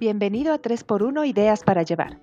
[0.00, 2.18] Bienvenido a 3x1 Ideas para Llevar,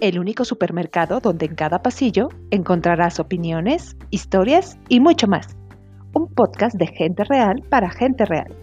[0.00, 5.54] el único supermercado donde en cada pasillo encontrarás opiniones, historias y mucho más.
[6.14, 8.56] Un podcast de gente real para gente real.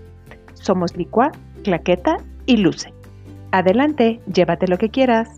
[0.56, 1.32] Somos Licua,
[1.64, 2.92] Claqueta y Luce.
[3.52, 5.30] Adelante, llévate lo que quieras.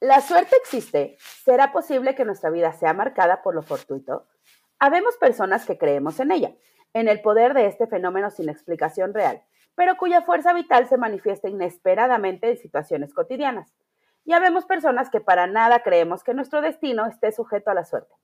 [0.00, 1.18] La suerte existe.
[1.44, 4.24] ¿Será posible que nuestra vida sea marcada por lo fortuito?
[4.84, 6.52] Habemos personas que creemos en ella,
[6.92, 9.42] en el poder de este fenómeno sin explicación real,
[9.74, 13.72] pero cuya fuerza vital se manifiesta inesperadamente en situaciones cotidianas.
[14.26, 18.14] Y habemos personas que para nada creemos que nuestro destino esté sujeto a la suerte.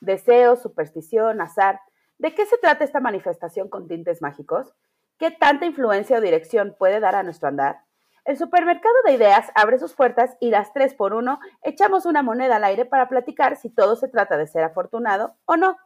[0.00, 1.82] Deseos, superstición, azar.
[2.18, 4.74] ¿De qué se trata esta manifestación con tintes mágicos?
[5.18, 7.82] ¿Qué tanta influencia o dirección puede dar a nuestro andar?
[8.24, 12.56] El supermercado de ideas abre sus puertas y las tres por uno echamos una moneda
[12.56, 15.76] al aire para platicar si todo se trata de ser afortunado o no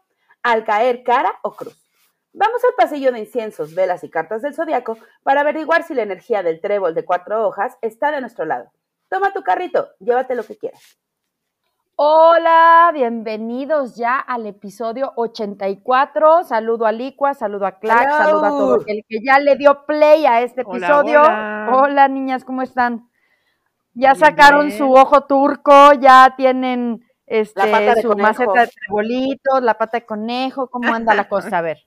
[0.42, 1.78] al caer cara o cruz.
[2.34, 6.42] Vamos al pasillo de inciensos, velas y cartas del zodiaco para averiguar si la energía
[6.42, 8.70] del trébol de cuatro hojas está de nuestro lado.
[9.10, 10.98] Toma tu carrito, llévate lo que quieras.
[11.96, 16.44] Hola, bienvenidos ya al episodio 84.
[16.44, 20.24] Saludo a Licua, saludo a Clack, saludo a todo el que ya le dio play
[20.24, 21.20] a este episodio.
[21.20, 23.10] Hola, niñas, ¿cómo están?
[23.92, 30.06] Ya sacaron su ojo turco, ya tienen este, su maceta de trebolitos, la pata de
[30.06, 31.58] conejo, ¿cómo anda la cosa?
[31.58, 31.78] A ver.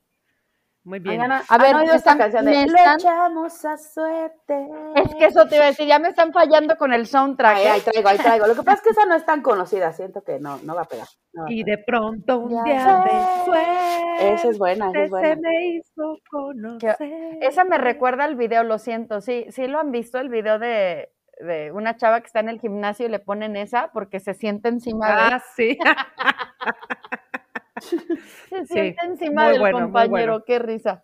[0.84, 1.20] Muy bien.
[1.22, 4.70] a ver, esta canción de Le echamos a suerte.
[4.96, 7.58] Es que eso te iba a decir, ya me están fallando con el soundtrack.
[7.58, 8.46] Ahí, ahí traigo, ahí traigo.
[8.46, 10.84] Lo que pasa es que esa no es tan conocida, siento que no, no va
[10.84, 11.08] a pegar.
[11.48, 14.34] y de pronto un día de suerte.
[14.34, 15.28] Esa es buena, esa es buena.
[15.28, 16.98] Se me hizo conocer.
[17.42, 21.15] esa me recuerda al video, lo siento, sí, sí lo han visto, el video de
[21.40, 24.70] de una chava que está en el gimnasio y le ponen esa porque se siente
[24.70, 25.14] encima de...
[25.14, 25.78] Ah, sí.
[28.50, 31.04] se siente encima del compañero, qué risa.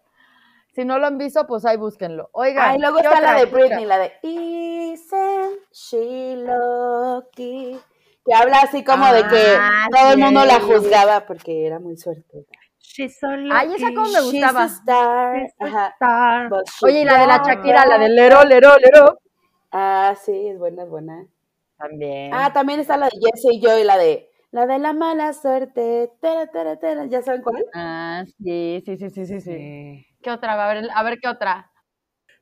[0.73, 2.29] Si no lo han visto, pues ahí búsquenlo.
[2.31, 2.71] Oigan.
[2.71, 7.77] Ay, luego está la de Britney, la de Isn't she lucky?
[8.25, 11.97] Que habla así como de que ah, todo el mundo la juzgaba porque era muy
[11.97, 12.45] suerte.
[13.51, 14.67] Ay, esa como me gustaba.
[16.83, 19.19] Oye, y la de la Shakira, la de Lero, Lero, Lero.
[19.71, 21.27] Ah, sí, es buena, es buena.
[21.77, 22.31] También.
[22.33, 25.31] Ah, también está la de Jesse y yo y la de la de la mala
[25.33, 26.11] suerte.
[26.21, 27.05] Tera, tera, tera.
[27.05, 27.63] ¿Ya saben cuál?
[27.73, 30.05] Ah, sí, sí, sí, sí, sí, sí.
[30.21, 30.61] ¿Qué otra?
[30.61, 31.71] A ver, a ver qué otra.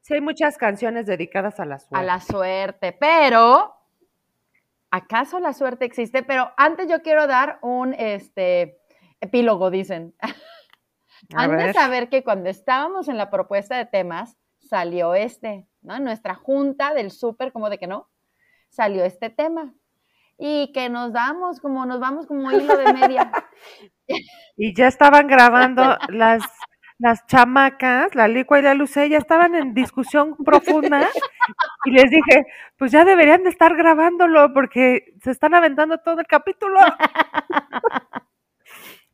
[0.01, 1.97] Sí, hay muchas canciones dedicadas a la suerte.
[1.97, 3.75] A la suerte, pero
[4.89, 6.23] ¿acaso la suerte existe?
[6.23, 8.81] Pero antes yo quiero dar un este
[9.21, 10.15] epílogo, dicen.
[11.35, 14.35] antes de saber que cuando estábamos en la propuesta de temas,
[14.69, 15.67] salió este.
[15.81, 15.99] ¿no?
[15.99, 18.09] nuestra junta del súper, como de que no,
[18.69, 19.73] salió este tema.
[20.37, 23.31] Y que nos damos como, nos vamos como hilo de media.
[24.57, 26.41] Y ya estaban grabando las,
[26.97, 31.07] las chamacas, la licua y la luce, ya estaban en discusión profunda.
[31.85, 36.25] Y les dije, pues ya deberían de estar grabándolo porque se están aventando todo el
[36.25, 36.79] capítulo.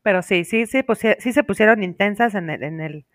[0.02, 3.06] Pero sí, sí, sí, pues sí se pusieron intensas en el, en el,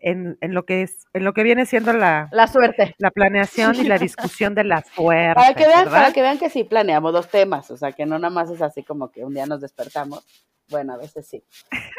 [0.00, 3.76] en, en, lo que es, en lo que viene siendo la, la suerte, la planeación
[3.76, 5.34] y la discusión de la suerte.
[5.34, 8.18] Para que vean, para que vean que sí planeamos dos temas, o sea que no
[8.18, 10.24] nada más es así como que un día nos despertamos.
[10.68, 11.42] Bueno, a veces sí.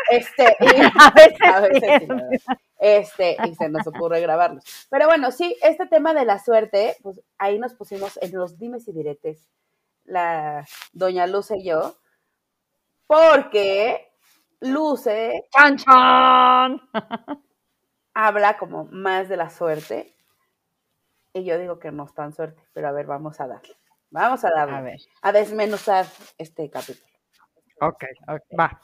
[0.09, 0.65] Este, y,
[1.45, 2.53] a veces, sí.
[2.79, 4.63] este, y se nos ocurre grabarlos.
[4.89, 8.87] Pero bueno, sí, este tema de la suerte, pues ahí nos pusimos en los dimes
[8.87, 9.49] y diretes,
[10.05, 11.95] la doña Luce y yo,
[13.07, 14.07] porque
[14.61, 15.47] Luce.
[15.51, 16.81] ¡Chan, chan!
[18.13, 20.15] Habla como más de la suerte.
[21.33, 23.75] Y yo digo que no es tan suerte, pero a ver, vamos a darle.
[24.09, 24.75] Vamos a darle.
[24.75, 24.99] A ver.
[25.21, 26.05] A desmenuzar
[26.37, 27.07] este capítulo.
[27.79, 28.81] Ok, ok, va.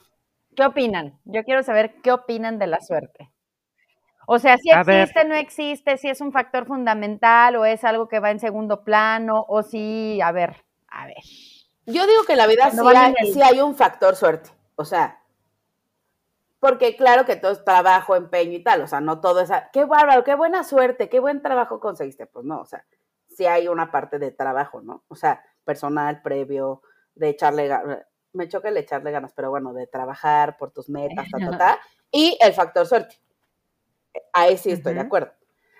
[0.56, 1.20] ¿Qué opinan?
[1.26, 3.30] Yo quiero saber qué opinan de la suerte.
[4.26, 8.20] O sea, si existe, no existe, si es un factor fundamental o es algo que
[8.20, 11.24] va en segundo plano, o si, a ver, a ver.
[11.86, 14.50] Yo digo que en la vida sí, hay, sí hay un factor suerte.
[14.76, 15.22] O sea,
[16.60, 19.86] porque claro que todo es trabajo, empeño y tal, o sea, no todo es, qué
[19.86, 22.86] bárbaro, qué buena suerte, qué buen trabajo conseguiste, pues no, o sea,
[23.28, 25.04] sí hay una parte de trabajo, ¿no?
[25.08, 26.82] O sea, personal, previo,
[27.16, 31.28] de echarle ganas, me choca el echarle ganas, pero bueno, de trabajar por tus metas,
[31.30, 31.80] ta, ta, ta,
[32.12, 33.20] y el factor suerte.
[34.34, 35.32] Ahí sí estoy de acuerdo.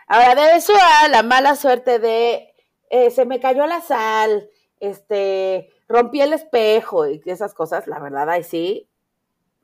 [0.08, 2.54] Ahora, de eso a la mala suerte de
[2.90, 8.30] eh, se me cayó la sal, este, rompí el espejo y esas cosas, la verdad,
[8.30, 8.90] ahí sí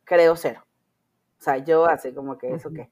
[0.03, 0.65] creo cero.
[1.43, 2.89] O sea, yo así como que eso qué,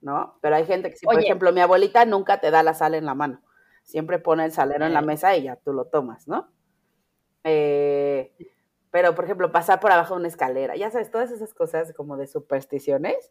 [0.00, 0.36] ¿no?
[0.40, 3.06] Pero hay gente que si, por ejemplo, mi abuelita nunca te da la sal en
[3.06, 3.42] la mano.
[3.84, 6.50] Siempre pone el salero en la mesa y ya tú lo tomas, ¿no?
[7.44, 8.34] Eh,
[8.90, 12.16] pero, por ejemplo, pasar por abajo de una escalera, ya sabes, todas esas cosas como
[12.16, 13.30] de supersticiones,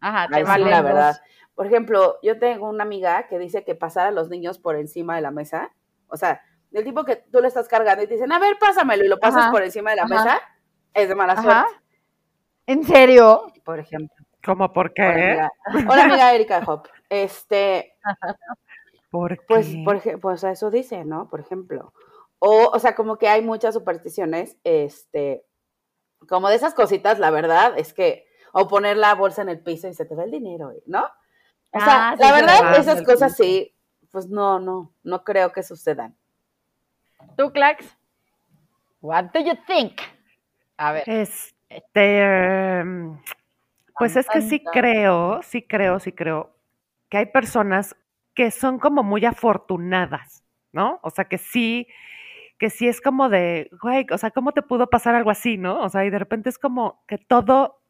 [0.00, 0.70] Ajá, te vale.
[0.70, 1.20] la verdad.
[1.54, 5.16] Por ejemplo, yo tengo una amiga que dice que pasar a los niños por encima
[5.16, 5.70] de la mesa,
[6.06, 6.40] o sea,
[6.70, 9.18] del tipo que tú le estás cargando y te dicen, a ver, pásamelo y lo
[9.18, 10.40] pasas por encima de la mesa,
[10.94, 11.80] es de mala suerte.
[12.70, 13.52] ¿En serio?
[13.64, 14.24] Por ejemplo.
[14.44, 15.40] ¿Cómo por qué?
[15.88, 16.86] Hola, amiga, Erika Hop.
[17.08, 17.96] Este.
[19.10, 19.82] ¿Por pues, qué?
[19.84, 21.28] Pues, por, pues eso dice, ¿no?
[21.28, 21.92] Por ejemplo.
[22.38, 25.44] O, o sea, como que hay muchas supersticiones, este,
[26.28, 29.88] como de esas cositas, la verdad, es que, o poner la bolsa en el piso
[29.88, 31.02] y se te ve el dinero, ¿no?
[31.72, 33.74] O sea, ah, la verdad, esas cosas sí,
[34.12, 36.16] pues no, no, no creo que sucedan.
[37.36, 37.84] ¿Tú, Clax?
[39.00, 40.00] What do you think?
[40.76, 41.04] A ver.
[41.70, 42.84] Este,
[43.98, 46.54] pues es que sí creo, sí creo, sí creo
[47.08, 47.96] que hay personas
[48.34, 51.00] que son como muy afortunadas, ¿no?
[51.02, 51.88] O sea, que sí,
[52.58, 55.80] que sí es como de, güey, o sea, ¿cómo te pudo pasar algo así, no?
[55.80, 57.82] O sea, y de repente es como que todo,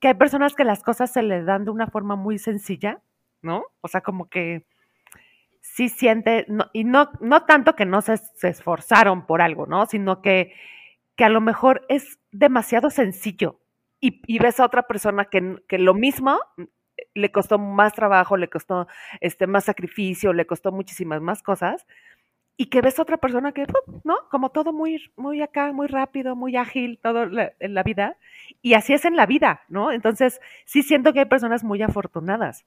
[0.00, 3.00] que hay personas que las cosas se le dan de una forma muy sencilla,
[3.42, 3.64] ¿no?
[3.80, 4.66] O sea, como que
[5.60, 9.86] sí siente, y no, no tanto que no se, esforzaron por algo, ¿no?
[9.86, 10.52] Sino que,
[11.16, 13.60] que a lo mejor es demasiado sencillo
[14.00, 16.38] y, ves a otra persona que, que, lo mismo
[17.14, 18.86] le costó más trabajo, le costó
[19.20, 21.86] este, más sacrificio, le costó muchísimas más cosas,
[22.56, 23.66] y que ves a otra persona que,
[24.04, 24.16] ¿no?
[24.30, 27.24] Como todo muy, muy acá, muy rápido, muy ágil, todo
[27.58, 28.18] en la vida,
[28.62, 29.90] y así es en la vida, ¿no?
[29.90, 32.64] Entonces, sí siento que hay personas muy afortunadas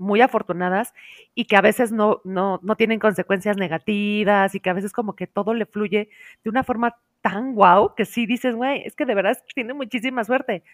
[0.00, 0.94] muy afortunadas
[1.34, 5.14] y que a veces no, no, no tienen consecuencias negativas y que a veces como
[5.14, 6.08] que todo le fluye
[6.42, 10.24] de una forma tan guau que sí dices, güey, es que de verdad tiene muchísima
[10.24, 10.64] suerte.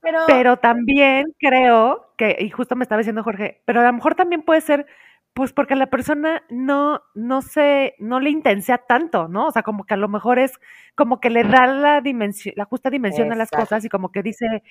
[0.00, 4.14] Pero, pero también creo que, y justo me estaba diciendo Jorge, pero a lo mejor
[4.14, 4.86] también puede ser,
[5.32, 9.46] pues porque la persona no, no se, no le intensea tanto, ¿no?
[9.46, 10.52] O sea, como que a lo mejor es
[10.94, 14.22] como que le da la dimensión, la justa dimensión a las cosas y como que
[14.22, 14.62] dice,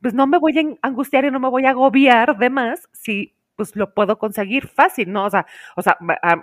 [0.00, 3.34] pues no me voy a angustiar y no me voy a agobiar de más si
[3.56, 5.24] pues lo puedo conseguir fácil, ¿no?
[5.24, 5.46] O sea,
[5.76, 5.96] o sea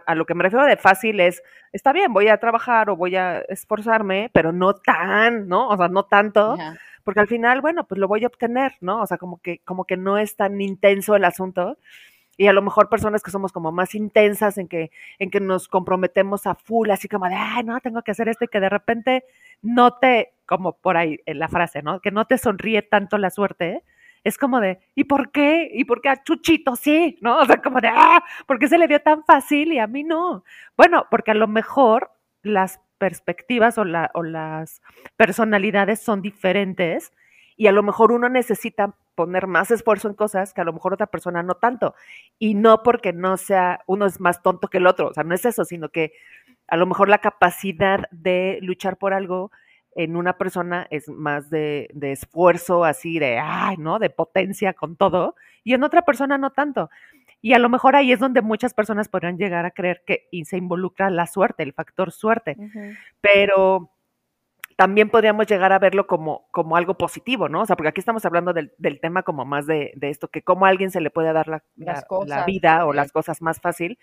[0.05, 1.43] a, lo que me refiero de fácil es,
[1.73, 5.69] está bien, voy a trabajar o voy a esforzarme, pero no tan, ¿no?
[5.69, 6.57] O sea, no tanto,
[7.03, 9.01] porque al final, bueno, pues lo voy a obtener, ¿no?
[9.01, 11.77] O sea, como que, como que no es tan intenso el asunto.
[12.37, 15.67] Y a lo mejor personas que somos como más intensas en que, en que nos
[15.67, 18.69] comprometemos a full, así como de, ay, no, tengo que hacer esto y que de
[18.69, 19.25] repente
[19.61, 22.01] no te, como por ahí en la frase, ¿no?
[22.01, 23.85] Que no te sonríe tanto la suerte,
[24.25, 25.71] es como de, ¿y por qué?
[25.73, 27.17] ¿Y por qué a Chuchito sí?
[27.21, 27.37] ¿No?
[27.39, 30.03] O sea, como de, ah, ¿por qué se le dio tan fácil y a mí
[30.03, 30.43] no?
[30.75, 32.11] Bueno, porque a lo mejor
[32.43, 34.81] las perspectivas o, o las
[35.15, 37.13] personalidades son diferentes
[37.55, 40.93] y a lo mejor uno necesita poner más esfuerzo en cosas que a lo mejor
[40.93, 41.95] otra persona no tanto.
[42.39, 45.33] Y no porque no sea, uno es más tonto que el otro, o sea, no
[45.33, 46.11] es eso, sino que
[46.67, 49.49] a lo mejor la capacidad de luchar por algo
[49.95, 53.99] en una persona es más de, de, esfuerzo, así de, ay, ¿no?
[53.99, 56.89] De potencia con todo, y en otra persona no tanto.
[57.41, 60.45] Y a lo mejor ahí es donde muchas personas podrían llegar a creer que y
[60.45, 62.55] se involucra la suerte, el factor suerte.
[63.19, 63.91] Pero
[64.77, 67.61] también podríamos llegar a verlo como, como algo positivo, ¿no?
[67.61, 70.43] O sea, porque aquí estamos hablando del, del tema como más de, de, esto, que
[70.43, 73.97] cómo a alguien se le puede dar la, la vida o las cosas más fácil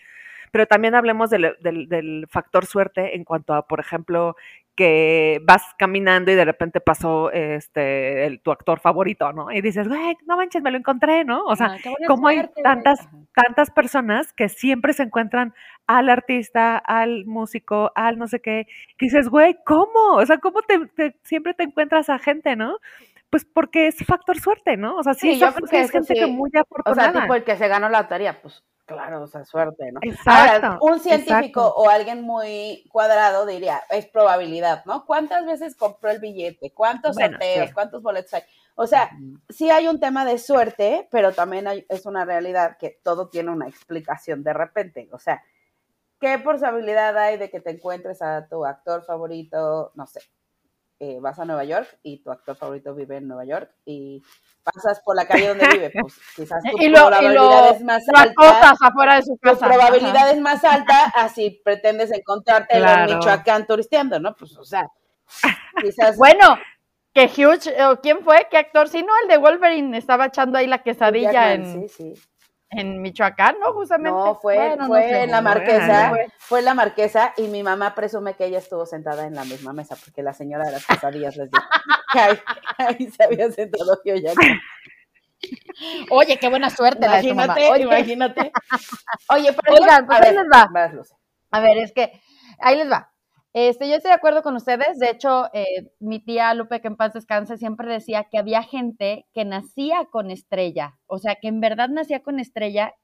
[0.52, 4.36] pero también hablemos del, del, factor suerte en cuanto a, por ejemplo,
[4.78, 9.50] que vas caminando y de repente pasó este el, tu actor favorito, ¿no?
[9.50, 11.44] Y dices, güey, no manches, me lo encontré, ¿no?
[11.46, 15.52] O sea, ah, como hay tantas, tantas personas que siempre se encuentran
[15.88, 20.12] al artista, al músico, al no sé qué, que dices, güey, ¿cómo?
[20.12, 22.78] O sea, ¿cómo te, siempre te encuentras a gente, ¿no?
[23.30, 24.96] Pues porque es factor suerte, ¿no?
[24.96, 27.11] O sea, sí, sí yo es, gente que muy afortunada.
[27.11, 30.00] O sea, tipo el que se ganó la lotería, pues Claro, o sea, suerte, ¿no?
[30.02, 35.04] Exacto, un científico o alguien muy cuadrado diría, es probabilidad, ¿no?
[35.04, 36.73] ¿Cuántas veces compró el billete?
[36.73, 37.71] ¿Cuántos sorteos?
[37.75, 38.42] ¿Cuántos boletos hay?
[38.76, 39.11] O sea,
[39.50, 43.68] sí hay un tema de suerte, pero también es una realidad que todo tiene una
[43.68, 45.11] explicación de repente.
[45.12, 45.42] O sea,
[46.18, 50.23] ¿qué posibilidad hay de que te encuentres a tu actor favorito, no sé,
[51.00, 54.23] eh, vas a Nueva York y tu actor favorito vive en Nueva York y
[54.62, 58.75] pasas por la calle donde vive, pues quizás tu probabilidad es más alta.
[58.81, 59.67] afuera de su casa.
[59.67, 64.35] Tu probabilidad es más alta así pretendes encontrarte en Michoacán turisteando, ¿no?
[64.35, 64.90] Pues, o sea,
[65.81, 66.17] quizás...
[66.19, 66.59] Bueno,
[67.12, 68.47] que Hugh, ¿quién fue?
[68.50, 68.88] ¿Qué actor?
[68.88, 71.88] Si no, el de Wolverine estaba echando ahí la quesadilla en...
[71.88, 72.14] Sí, sí
[72.70, 73.72] en Michoacán, ¿no?
[73.72, 74.10] Justamente.
[74.10, 78.44] No, fue, fue en la Marquesa, fue en la Marquesa y mi mamá presume que
[78.44, 81.64] ella estuvo sentada en la misma mesa porque la señora de las quesadillas les dijo
[82.12, 82.18] que
[82.78, 84.32] ahí, se había sentado yo ya.
[86.10, 88.52] Oye, qué buena suerte imagínate, Oye, imagínate.
[89.30, 90.68] Oye, pero Oigan, pues ahí les va.
[91.50, 92.20] A ver, es que
[92.60, 93.12] ahí les va.
[93.55, 94.99] Este, yo estoy de acuerdo con ustedes.
[94.99, 99.26] De hecho, eh, mi tía Lupe, que en paz descanse, siempre decía que había gente
[99.33, 100.99] que nacía con estrella.
[101.07, 102.95] O sea, que en verdad nacía con estrella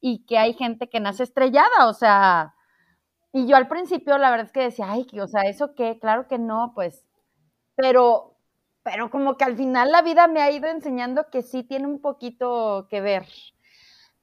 [0.00, 1.88] y que hay gente que nace estrellada.
[1.88, 2.54] O sea,
[3.32, 5.98] y yo al principio la verdad es que decía, ay, o sea, ¿eso qué?
[6.00, 7.04] Claro que no, pues.
[7.76, 8.36] Pero,
[8.84, 12.00] pero como que al final la vida me ha ido enseñando que sí tiene un
[12.02, 13.26] poquito que ver.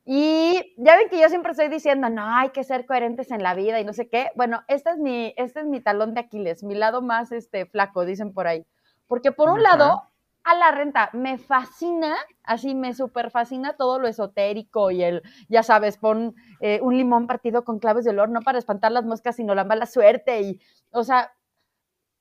[0.09, 3.53] Y ya ven que yo siempre estoy diciendo, no, hay que ser coherentes en la
[3.53, 4.29] vida y no sé qué.
[4.35, 8.05] Bueno, este es mi, este es mi talón de Aquiles, mi lado más este, flaco,
[8.05, 8.65] dicen por ahí.
[9.07, 10.03] Porque por un lado,
[10.45, 15.61] a la renta, me fascina, así me súper fascina todo lo esotérico y el, ya
[15.61, 19.35] sabes, pon eh, un limón partido con claves de olor, no para espantar las moscas,
[19.35, 20.39] sino la mala suerte.
[20.39, 20.61] Y,
[20.91, 21.33] o sea,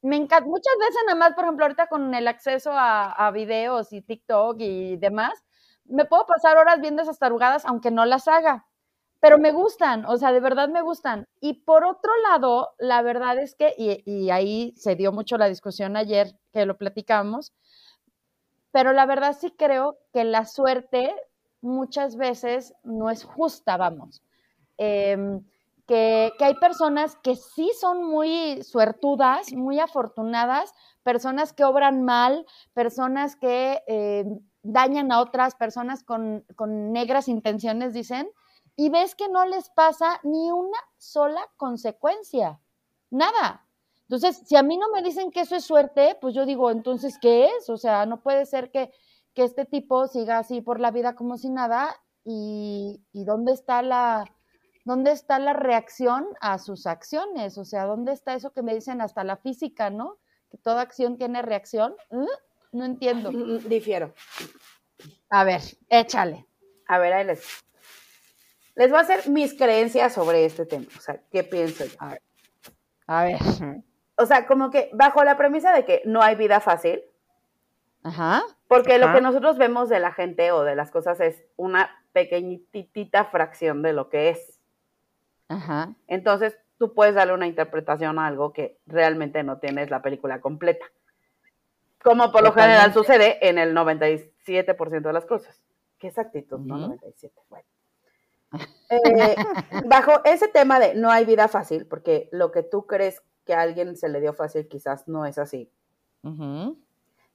[0.02, 3.92] me encanta, muchas veces nada más, por ejemplo, ahorita con el acceso a, a videos
[3.92, 5.45] y TikTok y demás,
[5.88, 8.66] me puedo pasar horas viendo esas tarugadas aunque no las haga,
[9.20, 11.26] pero me gustan, o sea, de verdad me gustan.
[11.40, 15.96] Y por otro lado, la verdad es que, y, ahí se dio mucho la discusión
[15.96, 17.52] ayer que lo platicamos,
[18.72, 21.14] pero la verdad sí creo que la suerte
[21.60, 24.22] muchas veces no es justa, vamos.
[24.76, 25.42] Em,
[25.86, 33.36] que, hay personas que sí son muy suertudas, muy afortunadas, personas que obran mal, personas
[33.36, 34.40] que em,
[34.72, 36.44] dañan a otras personas con,
[36.92, 38.28] negras intenciones, dicen,
[38.76, 42.60] y ves que no les pasa ni una sola consecuencia,
[43.10, 43.66] nada.
[44.02, 47.18] Entonces, si a mí no me dicen que eso es suerte, pues yo digo, entonces,
[47.20, 47.70] ¿qué es?
[47.70, 48.92] O sea, no puede ser que,
[49.34, 51.94] este tipo siga así por la vida como si nada
[52.24, 54.24] y, dónde está la...
[54.86, 57.58] ¿Dónde está la reacción a sus acciones?
[57.58, 60.16] O sea, ¿dónde está eso que me dicen hasta la física, ¿no?
[60.48, 61.96] Que toda acción tiene reacción.
[62.10, 62.24] ¿Mm?
[62.76, 63.32] No entiendo.
[63.32, 64.12] Mm, mm, difiero.
[65.30, 66.46] A ver, échale.
[66.86, 67.64] A ver, ahí les.
[68.74, 70.84] Les voy a hacer mis creencias sobre este tema.
[70.94, 71.94] O sea, ¿qué pienso yo?
[71.98, 72.22] A ver.
[73.06, 73.38] A ver.
[74.16, 77.00] O sea, como que bajo la premisa de que no hay vida fácil.
[78.02, 78.42] Ajá.
[78.68, 83.24] Porque lo que nosotros vemos de la gente o de las cosas es una pequeñitita
[83.24, 84.60] fracción de lo que es.
[85.48, 85.94] Ajá.
[86.08, 90.84] Entonces, tú puedes darle una interpretación a algo que realmente no tienes la película completa
[92.06, 95.60] como por lo general sucede en el 97% de las cosas.
[95.98, 96.78] Qué exactitud, ¿no?
[96.78, 97.66] 97, bueno.
[98.90, 99.34] Eh,
[99.86, 103.62] bajo ese tema de no hay vida fácil, porque lo que tú crees que a
[103.62, 105.68] alguien se le dio fácil quizás no es así.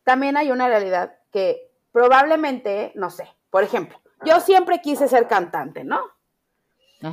[0.05, 5.83] También hay una realidad que probablemente, no sé, por ejemplo, yo siempre quise ser cantante,
[5.83, 6.01] ¿no?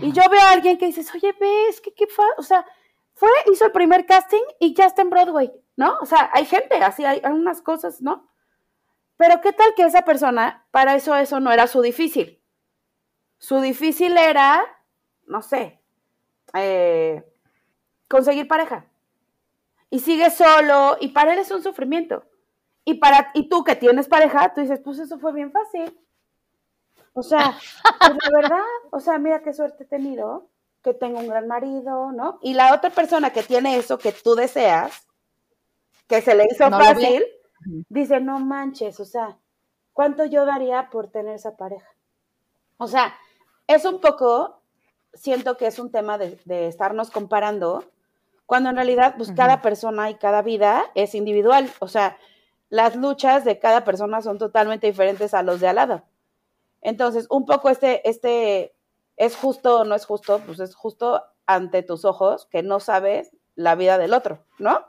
[0.00, 2.64] Y yo veo a alguien que dices, oye, ves, que qué fa o sea,
[3.14, 5.50] fue, hizo el primer casting y ya está en Broadway.
[5.78, 5.96] ¿No?
[6.00, 8.28] O sea, hay gente, así hay, unas cosas, ¿no?
[9.16, 12.42] Pero qué tal que esa persona, para eso eso no era su difícil.
[13.38, 14.64] Su difícil era,
[15.28, 15.80] no sé,
[16.54, 17.24] eh,
[18.08, 18.86] conseguir pareja.
[19.88, 22.24] Y sigue solo, y para él es un sufrimiento.
[22.84, 25.96] Y, para, y tú que tienes pareja, tú dices, pues eso fue bien fácil.
[27.12, 27.56] O sea,
[28.00, 30.48] pues la verdad, o sea, mira qué suerte he tenido,
[30.82, 32.40] que tengo un gran marido, ¿no?
[32.42, 35.07] Y la otra persona que tiene eso que tú deseas,
[36.08, 37.24] que se le hizo fácil,
[37.88, 39.38] dice, no manches, o sea,
[39.92, 41.88] ¿cuánto yo daría por tener esa pareja?
[42.78, 43.14] O sea,
[43.66, 44.62] es un poco,
[45.12, 47.84] siento que es un tema de, estarnos comparando,
[48.46, 52.16] cuando en realidad, pues cada persona y cada vida es individual, o sea,
[52.70, 56.02] las luchas de cada persona son totalmente diferentes a los de al lado.
[56.80, 58.74] Entonces, un poco este, este,
[59.16, 63.36] es justo o no es justo, pues es justo ante tus ojos que no sabes
[63.54, 64.86] la vida del otro, ¿no?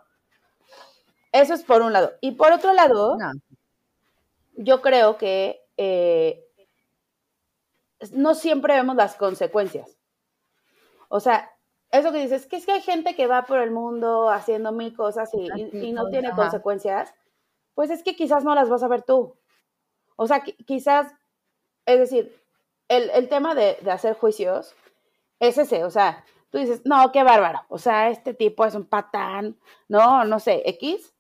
[1.32, 2.14] Eso es por un lado.
[2.22, 3.18] Y por otro lado,
[4.56, 6.46] yo creo que eh,
[8.12, 9.98] no siempre vemos las consecuencias.
[11.10, 11.52] O sea,
[11.92, 14.96] eso que dices, que es que hay gente que va por el mundo haciendo mil
[14.96, 17.14] cosas y, no tiene consecuencias,
[17.74, 19.36] pues es que quizás no las vas a ver tú.
[20.16, 21.14] O sea, quizás,
[21.86, 22.40] es decir,
[22.88, 24.76] el, tema de, de, hacer juicios
[25.40, 28.86] es ese, o sea, tú dices, no, qué bárbaro, o sea, este tipo es un
[28.86, 29.58] patán,
[29.88, 31.14] no, no sé, X,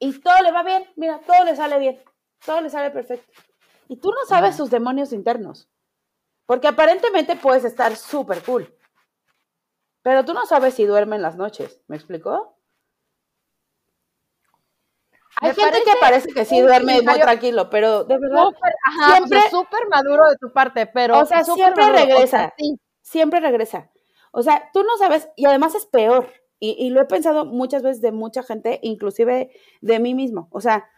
[0.00, 2.02] y todo le va bien, mira, todo le sale bien,
[2.44, 3.30] todo le sale perfecto.
[3.86, 5.68] Y tú no sabes sus demonios internos,
[6.46, 8.74] porque aparentemente puedes estar súper cool,
[10.02, 12.56] pero tú no sabes si duerme en las noches, ¿me explicó?
[15.36, 18.46] Hay gente que parece que sí duerme muy tranquilo, pero de verdad
[19.06, 22.54] siempre súper maduro de tu parte, pero o sea, siempre regresa,
[23.02, 23.90] siempre regresa.
[24.32, 28.02] O sea, tú no sabes y además es peor y, lo he pensado muchas veces
[28.02, 29.50] de mucha gente, inclusive
[29.80, 30.48] de mí mismo.
[30.52, 30.90] O sea,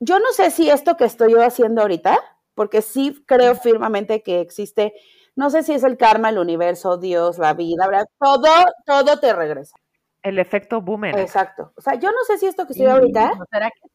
[0.00, 2.18] yo no sé si esto que estoy yo haciendo ahorita,
[2.54, 4.94] porque sí creo firmemente que existe,
[5.36, 8.06] no sé si es el karma, el universo, Dios, la vida, ¿verdad?
[8.18, 8.48] todo,
[8.86, 9.76] todo te regresa.
[10.22, 11.20] El efecto boomerang.
[11.20, 11.72] Exacto.
[11.76, 13.34] O sea, yo no sé si esto que estoy ahorita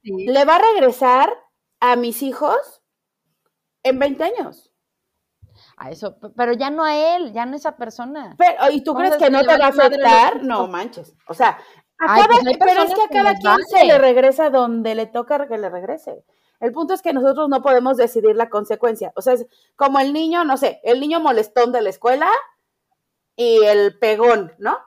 [0.03, 1.33] le va a regresar
[1.79, 2.83] a mis hijos
[3.81, 4.68] en 20 años.
[5.81, 8.35] A eso, pero ya no a él, ya no a esa persona.
[8.37, 10.43] Pero, ¿y tú crees que no te va a afectar?
[10.43, 11.15] No manches.
[11.25, 11.57] O sea,
[11.97, 15.57] a pues pero es que a cada quien se le regresa donde le toca que
[15.57, 16.25] le regrese.
[16.59, 19.13] El punto es que nosotros no podemos decidir la consecuencia.
[19.15, 22.29] O sea, es como el niño, no sé, el niño molestón de la escuela
[23.37, 24.77] y el pegón, ¿no?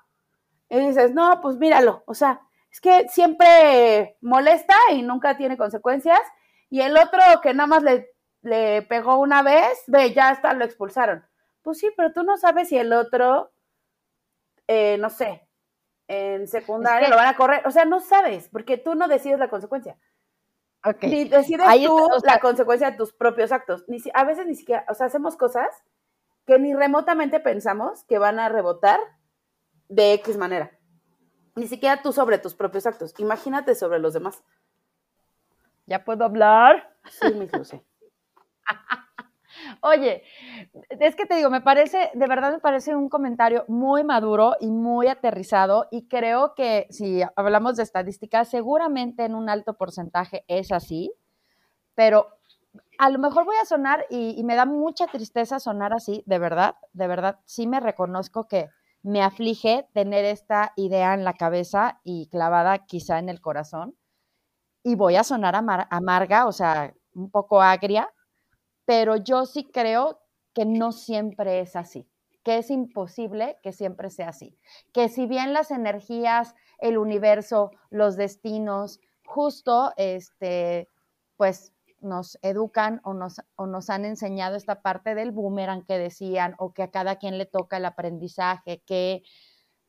[0.68, 2.02] Y dices, no, pues míralo.
[2.06, 6.20] O sea, es que siempre molesta y nunca tiene consecuencias.
[6.68, 8.12] Y el otro que nada más le
[8.42, 11.25] le pegó una vez, ve, ya está, lo expulsaron.
[11.62, 13.52] Pues sí, pero tú no sabes si el otro,
[14.66, 15.49] eh, no sé,
[16.08, 17.66] en secundaria lo van a correr.
[17.66, 19.96] O sea, no sabes, porque tú no decides la consecuencia.
[20.84, 21.11] Okay.
[21.11, 23.84] Ni decides tú la consecuencia de tus propios actos.
[23.87, 25.68] Ni, a veces ni siquiera, o sea, hacemos cosas
[26.44, 28.99] que ni remotamente pensamos que van a rebotar
[29.88, 30.76] de X manera.
[31.54, 33.14] Ni siquiera tú sobre tus propios actos.
[33.18, 34.42] Imagínate sobre los demás.
[35.87, 36.96] ¿Ya puedo hablar?
[37.20, 37.84] Sí, mi sé.
[39.83, 40.23] Oye,
[40.90, 44.71] es que te digo, me parece, de verdad me parece un comentario muy maduro y
[44.71, 50.73] muy aterrizado y creo que si hablamos de estadísticas, seguramente en un alto porcentaje es
[50.73, 51.12] así,
[51.95, 52.28] pero
[52.99, 56.76] a lo mejor voy a sonar y, me da mucha tristeza sonar así, de verdad,
[56.92, 58.71] de verdad, sí me reconozco que
[59.02, 63.97] me aflige tener esta idea en la cabeza y clavada quizá en el corazón
[64.85, 68.09] y voy a sonar amarga, o sea, un poco agria,
[68.84, 70.20] pero yo sí creo
[70.54, 72.08] que no siempre es así,
[72.42, 74.58] que es imposible que siempre sea así,
[74.92, 80.88] que si bien las energías, el universo, los destinos, justo, este,
[81.36, 86.54] pues nos educan o nos, o nos han enseñado esta parte del boomerang que decían,
[86.58, 89.22] o que a cada quien le toca el aprendizaje, que,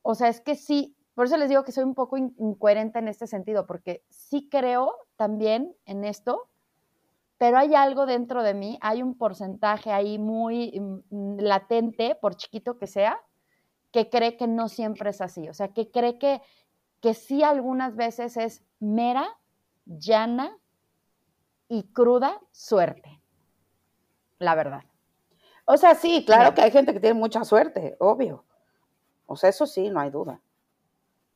[0.01, 3.07] o sea, es que sí, por eso les digo que soy un poco incoherente en
[3.07, 6.49] este sentido, porque sí creo también en esto,
[7.37, 12.77] pero hay algo dentro de mí, hay un porcentaje ahí muy mm, latente, por chiquito
[12.77, 13.19] que sea,
[13.91, 16.41] que cree que no siempre es así, o sea, que cree que,
[17.01, 19.27] que sí algunas veces es mera,
[19.85, 20.57] llana
[21.67, 23.19] y cruda suerte,
[24.39, 24.83] la verdad.
[25.65, 28.43] O sea, sí, claro que hay gente que tiene mucha suerte, obvio.
[29.25, 30.41] O sea, eso sí, no hay duda.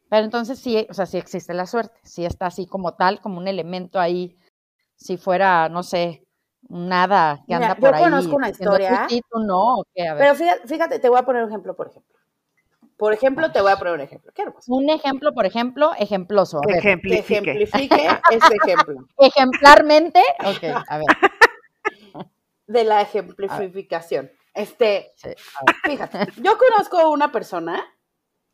[0.10, 3.38] Pero entonces sí, o sea, sí existe la suerte, sí está así como tal, como
[3.38, 4.38] un elemento ahí
[4.98, 6.26] si fuera, no sé,
[6.68, 8.04] nada que anda por ahí.
[8.04, 9.08] Yo conozco una historia.
[9.34, 12.18] no, Pero fíjate, te voy a poner un ejemplo, por ejemplo.
[12.98, 14.32] Por ejemplo, te voy a poner un ejemplo.
[14.34, 16.60] ¿Qué un ejemplo, por ejemplo, ejemploso.
[16.68, 17.62] A ejemplifique.
[17.62, 19.08] ese ejemplo.
[19.20, 20.20] Ejemplarmente.
[20.40, 21.06] Ok, a ver.
[22.68, 24.32] De la ejemplificación.
[24.54, 25.14] Este,
[25.84, 27.80] fíjate, yo conozco una persona,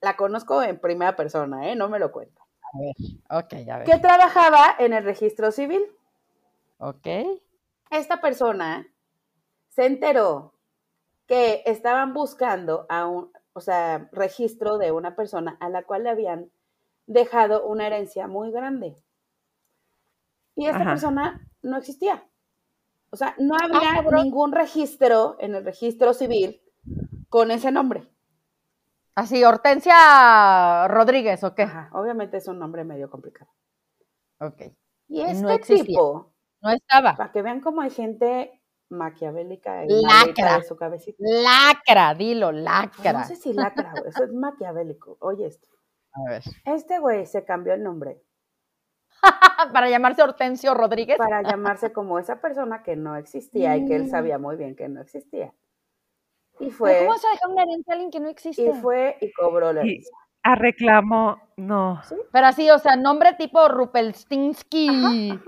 [0.01, 1.75] la conozco en primera persona, ¿eh?
[1.77, 2.41] No me lo cuento.
[2.61, 3.87] A ver, ok, a ver.
[3.87, 5.81] Que trabajaba en el registro civil.
[6.77, 7.07] Ok.
[7.89, 8.87] Esta persona
[9.69, 10.53] se enteró
[11.27, 16.09] que estaban buscando a un, o sea, registro de una persona a la cual le
[16.09, 16.51] habían
[17.05, 18.97] dejado una herencia muy grande.
[20.55, 22.27] Y esta persona no existía.
[23.09, 26.61] O sea, no había ah, ningún registro en el registro civil
[27.29, 28.09] con ese nombre.
[29.15, 31.67] Así, Hortensia Rodríguez, ¿o qué?
[31.91, 33.51] obviamente es un nombre medio complicado.
[34.39, 34.63] Ok.
[35.07, 36.32] Y este tipo
[36.63, 37.15] no estaba.
[37.15, 41.17] Para que vean cómo hay gente maquiavélica y lacra de su cabecita.
[41.19, 43.13] Lacra, dilo, lacra.
[43.13, 45.17] No sé si lacra, eso es maquiavélico.
[45.19, 45.67] Oye esto.
[46.13, 46.43] A ver.
[46.65, 48.21] Este güey se cambió el nombre.
[49.73, 51.17] para llamarse Hortensio Rodríguez.
[51.17, 54.09] Para llamarse como esa persona que no existía y que él mm.
[54.09, 55.53] sabía muy bien que no existía.
[56.59, 56.99] Y fue.
[56.99, 58.63] ¿Cómo se deja una herencia a alguien que no existe?
[58.63, 60.15] Y fue y cobró la herencia.
[60.43, 62.01] A reclamo, no.
[62.31, 65.39] Pero así, o sea, nombre tipo Rupelstinsky.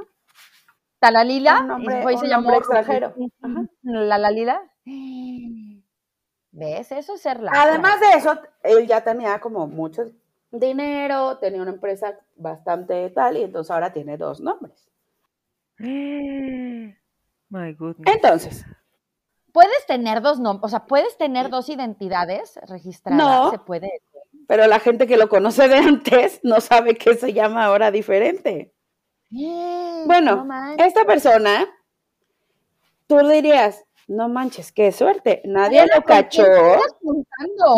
[1.05, 3.13] Talalila, nombre, y se llamó extranjero.
[3.83, 4.59] La Lalila.
[6.51, 6.91] ¿Ves?
[6.91, 7.51] Eso es ser la.
[7.53, 10.05] Además de eso, él ya tenía como mucho
[10.49, 14.89] dinero, tenía una empresa bastante tal, y entonces ahora tiene dos nombres.
[15.77, 18.15] My goodness.
[18.15, 18.65] Entonces.
[19.51, 23.19] Puedes tener dos nombres, o sea, puedes tener dos identidades registradas.
[23.19, 23.91] No, se puede.
[24.47, 28.74] Pero la gente que lo conoce de antes no sabe que se llama ahora diferente.
[29.29, 31.67] Bueno, esta persona,
[33.07, 36.43] tú dirías, no manches, qué suerte, nadie lo cachó,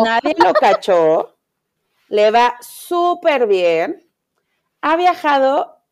[0.04, 1.36] nadie lo cachó,
[2.08, 4.08] le va súper bien,
[4.82, 5.82] ha viajado,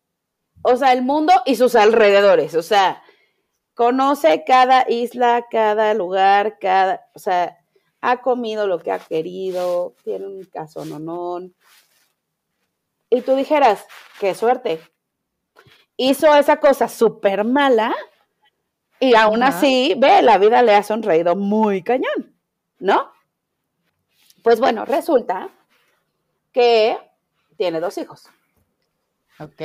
[0.63, 3.03] o sea, el mundo y sus alrededores, o sea,
[3.75, 7.59] conoce cada isla, cada lugar, cada, o sea,
[8.03, 11.55] ha comido lo que ha querido, tiene un casononón,
[13.09, 13.87] y tú dijeras,
[14.21, 14.81] qué suerte,
[15.97, 17.95] hizo esa cosa súper mala
[18.99, 22.35] y aún así, ve, la vida le ha sonreído muy cañón,
[22.79, 23.13] ¿no?
[24.43, 25.51] Pues bueno, resulta
[26.53, 26.99] que
[27.57, 28.31] tiene dos hijos.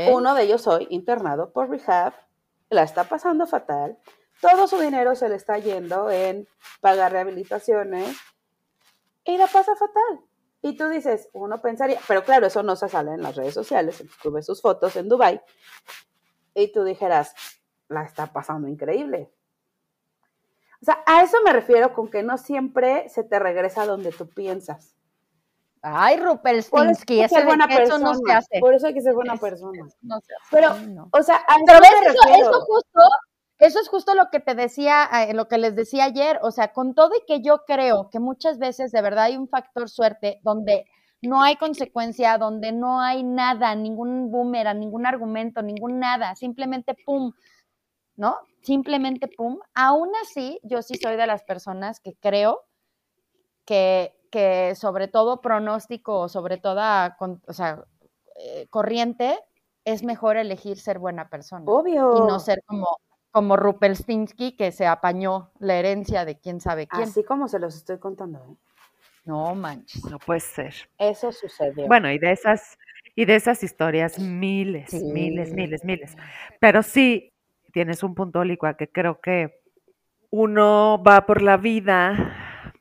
[0.10, 2.13] Uno de ellos hoy internado por rehab,
[2.70, 3.98] la está pasando fatal,
[4.41, 6.48] todo su dinero se le está yendo en
[6.82, 8.17] pagar rehabilitaciones
[9.24, 10.26] y la pasa fatal.
[10.62, 14.04] Y tú dices, uno pensaría, pero claro, eso no se sale en las redes sociales,
[14.22, 15.41] tú ves sus fotos en Dubai
[16.53, 17.33] y tú dijeras,
[17.87, 19.31] la está pasando increíble.
[20.81, 24.27] O sea, a eso me refiero con que no siempre se te regresa donde tú
[24.27, 24.95] piensas.
[25.83, 28.59] Ay, Rupelstinsky, eso, buena eso no se hace.
[28.59, 29.83] Por eso hay que ser buena persona.
[30.01, 30.47] No se hace.
[30.51, 30.75] Pero,
[31.11, 32.99] o sea, a Pero ves, eso, justo,
[33.57, 36.39] eso es justo lo que te decía, eh, lo que les decía ayer.
[36.43, 39.47] O sea, con todo y que yo creo que muchas veces de verdad hay un
[39.47, 40.85] factor suerte donde
[41.21, 47.31] no hay consecuencia, donde no hay nada, ningún boomerang, ningún argumento, ningún nada, simplemente pum,
[48.15, 48.38] ¿no?
[48.62, 49.60] Simplemente pum.
[49.73, 52.62] Aún así, yo sí soy de las personas que creo
[53.65, 57.86] que, que sobre todo pronóstico, sobre toda, o sea,
[58.38, 59.39] eh, corriente,
[59.86, 61.65] es mejor elegir ser buena persona.
[61.65, 62.17] Obvio.
[62.17, 62.97] Y no ser como,
[63.31, 67.03] como Rupelstinsky, que se apañó la herencia de quién sabe quién.
[67.03, 68.39] Así como se los estoy contando.
[68.39, 68.70] ¿eh?
[69.23, 70.03] No manches.
[70.05, 70.73] No puede ser.
[70.97, 71.88] Eso sucedió.
[71.88, 72.77] Bueno, y de esas,
[73.15, 76.17] y de esas historias, miles, miles, miles, miles.
[76.60, 77.34] Pero sí,
[77.71, 79.62] tienes un punto, Licua, que creo que
[80.31, 82.71] uno va por la vida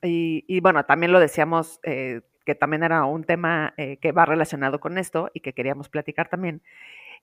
[0.00, 4.78] y, bueno, también lo decíamos, eh, que también era un tema eh, que va relacionado
[4.78, 6.62] con esto y que queríamos platicar también,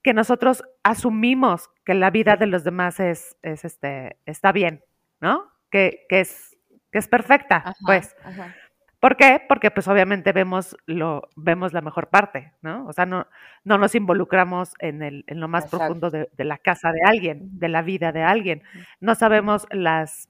[0.02, 4.84] que nosotros asumimos que la vida de los demás es, es este, está bien,
[5.19, 5.52] ¿no?
[5.69, 6.51] Que, que es
[6.91, 8.15] que es perfecta, pues.
[9.01, 9.41] ¿Por qué?
[9.49, 12.86] Porque pues obviamente vemos lo vemos la mejor parte, ¿no?
[12.86, 13.25] O sea, no,
[13.63, 17.67] no nos involucramos en, el, en lo más profundo de, la casa de alguien, de
[17.67, 18.62] la vida de alguien.
[18.99, 20.30] No sabemos las,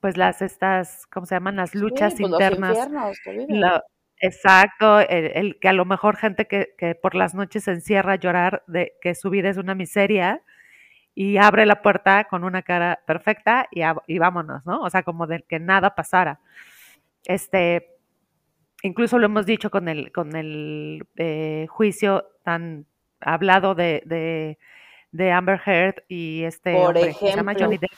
[0.00, 1.54] pues las estas, ¿cómo se llaman?
[1.54, 2.76] Las luchas pues, internas.
[4.18, 8.16] exacto, el, que a lo mejor gente que, que por las noches se encierra a
[8.16, 10.42] llorar de que su vida es una miseria,
[11.14, 14.80] y abre la puerta con una cara perfecta y, y vámonos, ¿no?
[14.82, 16.40] O sea, como de que nada pasara.
[17.24, 17.96] Este,
[18.82, 22.86] incluso lo hemos dicho con el, con el eh, juicio tan
[23.20, 24.58] hablado de, de,
[25.12, 27.92] de, Amber Heard y este por ejemplo, se llama Johnny Depp.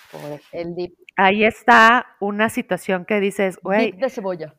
[0.53, 0.93] el deep.
[1.17, 3.93] Ahí está una situación que dices, güey.
[3.93, 4.55] de cebolla.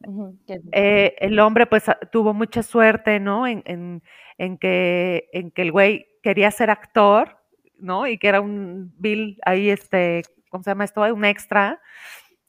[0.72, 3.46] Eh, el hombre, pues, tuvo mucha suerte, ¿no?
[3.46, 4.02] En, en,
[4.38, 7.38] en, que, en que el güey quería ser actor
[7.80, 8.08] ¿no?
[8.08, 11.02] Y que era un Bill ahí, este, ¿cómo se llama esto?
[11.02, 11.82] Un extra.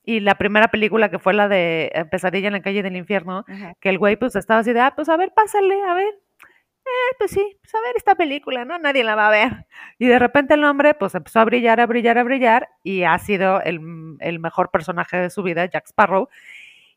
[0.05, 3.45] Y la primera película que fue la de eh, Pesadilla en la calle del infierno,
[3.81, 6.15] que el güey pues estaba así de, ah, pues a ver, pásale, a ver.
[6.85, 8.79] Eh, pues sí, pues a ver esta película, ¿no?
[8.79, 9.67] Nadie la va a ver.
[9.99, 13.19] Y de repente el hombre pues empezó a brillar, a brillar, a brillar y ha
[13.19, 13.81] sido el,
[14.21, 16.29] el mejor personaje de su vida, Jack Sparrow.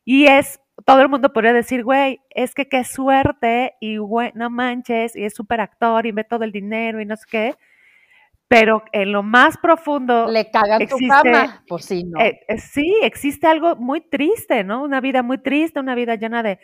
[0.04, 4.50] Y es, todo el mundo podría decir, güey, es que qué suerte y güey, no
[4.50, 7.56] manches, y es súper actor y ve todo el dinero y no sé qué
[8.50, 12.18] pero en lo más profundo le cagan existe, tu cama, pues sí, ¿no?
[12.18, 14.82] Eh, eh, sí, existe algo muy triste, ¿no?
[14.82, 16.58] Una vida muy triste, una vida llena de,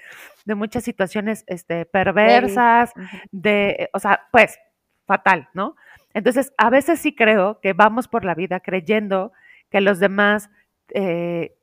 [0.44, 2.92] de muchas situaciones este, perversas,
[3.30, 4.58] de, o sea, pues,
[5.06, 5.76] fatal, ¿no?
[6.12, 9.30] Entonces, a veces sí creo que vamos por la vida creyendo
[9.70, 10.50] que los demás,
[10.92, 11.54] eh,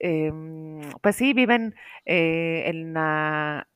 [0.00, 3.68] em, pues sí, viven en, la,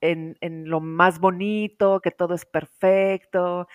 [0.00, 3.68] en, en lo más bonito, que todo es perfecto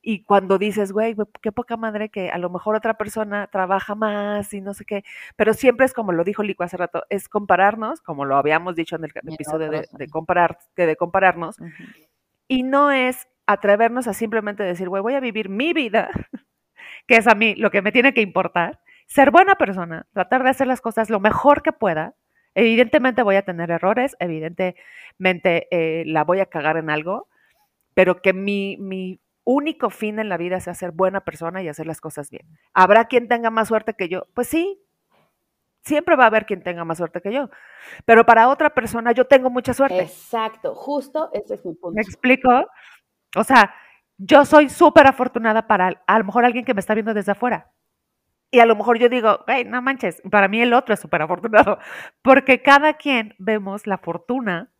[0.00, 4.52] y cuando dices, güey, qué poca madre que a lo mejor otra persona trabaja más
[4.54, 5.04] y no sé qué,
[5.36, 8.96] pero siempre es como lo dijo Lico hace rato, es compararnos, como lo habíamos dicho
[8.96, 11.56] en el episodio de, de, comparar, de compararnos,
[12.46, 16.10] y no es atrevernos a simplemente decir, güey, voy a vivir mi vida,
[17.06, 20.50] que es a mí lo que me tiene que importar, ser buena persona, tratar de
[20.50, 22.14] hacer las cosas lo mejor que pueda.
[22.54, 27.28] Evidentemente voy a tener errores, evidentemente eh, la voy a cagar en algo,
[27.94, 31.86] pero que mi, mi único fin en la vida es ser buena persona y hacer
[31.86, 32.46] las cosas bien.
[32.74, 34.26] ¿Habrá quien tenga más suerte que yo?
[34.34, 34.78] Pues sí,
[35.80, 37.48] siempre va a haber quien tenga más suerte que yo.
[38.04, 40.02] Pero para otra persona yo tengo mucha suerte.
[40.02, 41.96] Exacto, justo ese es mi punto.
[41.96, 42.50] ¿Me explico?
[43.36, 43.74] O sea,
[44.18, 47.72] yo soy súper afortunada para a lo mejor alguien que me está viendo desde afuera.
[48.50, 51.22] Y a lo mejor yo digo, hey, no manches, para mí el otro es súper
[51.22, 51.78] afortunado.
[52.22, 54.70] Porque cada quien vemos la fortuna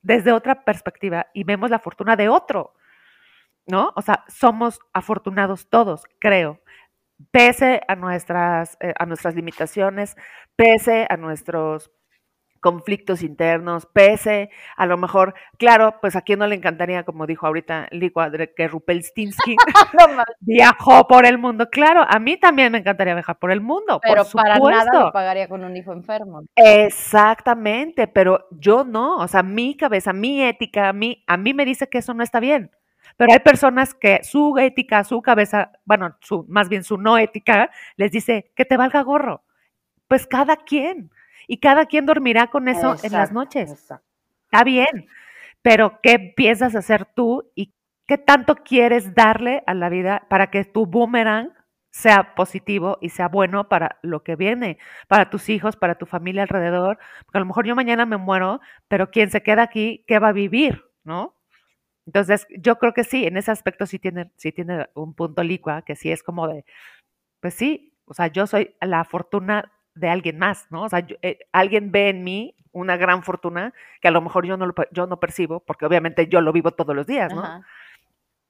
[0.00, 2.74] desde otra perspectiva y vemos la fortuna de otro.
[3.66, 3.92] ¿No?
[3.96, 6.60] O sea, somos afortunados todos, creo,
[7.30, 10.16] pese a nuestras, eh, a nuestras limitaciones,
[10.56, 11.90] pese a nuestros
[12.64, 14.48] conflictos internos, pese
[14.78, 18.68] a lo mejor, claro, pues a quien no le encantaría, como dijo ahorita Licua, que
[18.68, 19.56] Rupelstinsky
[20.40, 21.68] viajó por el mundo.
[21.68, 24.00] Claro, a mí también me encantaría viajar por el mundo.
[24.02, 26.44] Pero por para nada lo pagaría con un hijo enfermo.
[26.56, 31.66] Exactamente, pero yo no, o sea, mi cabeza, mi ética, a mí, a mí me
[31.66, 32.70] dice que eso no está bien.
[33.16, 37.70] Pero hay personas que su ética, su cabeza, bueno, su, más bien su no ética,
[37.96, 39.44] les dice que te valga gorro.
[40.08, 41.10] Pues cada quien
[41.46, 43.70] y cada quien dormirá con eso en las noches.
[43.70, 45.06] Está bien,
[45.62, 47.72] pero ¿qué piensas hacer tú y
[48.06, 51.52] qué tanto quieres darle a la vida para que tu boomerang
[51.90, 56.42] sea positivo y sea bueno para lo que viene, para tus hijos, para tu familia
[56.42, 56.98] alrededor?
[57.24, 60.28] Porque a lo mejor yo mañana me muero, pero quien se queda aquí, ¿qué va
[60.28, 60.84] a vivir?
[61.04, 61.33] ¿No?
[62.06, 65.82] Entonces, yo creo que sí, en ese aspecto sí tiene, sí tiene un punto licua,
[65.82, 66.64] que sí es como de,
[67.40, 70.82] pues sí, o sea, yo soy la fortuna de alguien más, ¿no?
[70.82, 74.56] O sea, eh, alguien ve en mí una gran fortuna que a lo mejor yo
[74.56, 77.62] no, lo, yo no percibo, porque obviamente yo lo vivo todos los días, ¿no?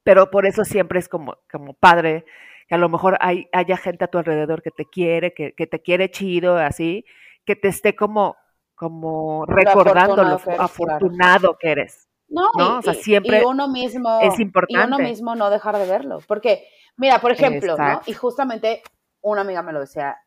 [0.03, 2.25] Pero por eso siempre es como, como padre
[2.67, 5.83] que a lo mejor hay, haya gente a tu alrededor que te quiere, que, te
[5.83, 7.05] quiere chido, así,
[7.45, 8.37] que te esté como,
[8.75, 12.09] como recordando lo afortunado que eres.
[12.35, 14.83] No, o sea, siempre y uno mismo, es importante.
[14.83, 16.19] Y uno mismo no dejar de verlo.
[16.27, 16.67] Porque,
[16.97, 18.01] mira, por ejemplo, ¿no?
[18.07, 18.83] Y justamente
[19.21, 20.19] una amiga me lo decía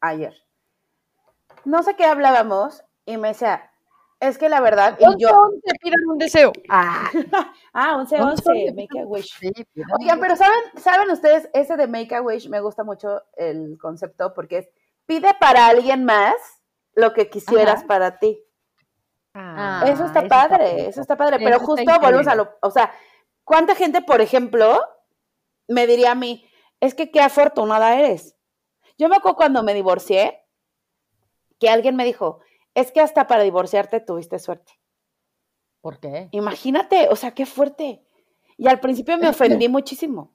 [0.00, 0.34] ayer.
[1.64, 3.70] No sé qué hablábamos y me decía,
[4.20, 5.50] es que la verdad, y yo...
[5.62, 6.52] Te un deseo.
[6.68, 7.10] Ah,
[7.72, 9.34] ah 11, 11, make a wish.
[10.00, 11.48] Oigan, pero ¿saben, ¿saben ustedes?
[11.52, 14.68] Ese de make a wish me gusta mucho el concepto porque es,
[15.06, 16.34] pide para alguien más
[16.94, 18.40] lo que quisieras para ti.
[19.34, 22.92] Ah, eso está padre, eso está padre, pero justo volvemos a lo, o sea,
[23.42, 24.80] ¿cuánta gente, por ejemplo,
[25.66, 28.36] me diría a mí, es que qué afortunada eres?
[28.96, 30.46] Yo me acuerdo cuando me divorcié,
[31.58, 32.40] que alguien me dijo,
[32.74, 34.72] es que hasta para divorciarte tuviste suerte.
[35.80, 36.28] ¿Por qué?
[36.30, 38.04] Imagínate, o sea, qué fuerte.
[38.56, 40.32] Y al principio me ofendí muchísimo.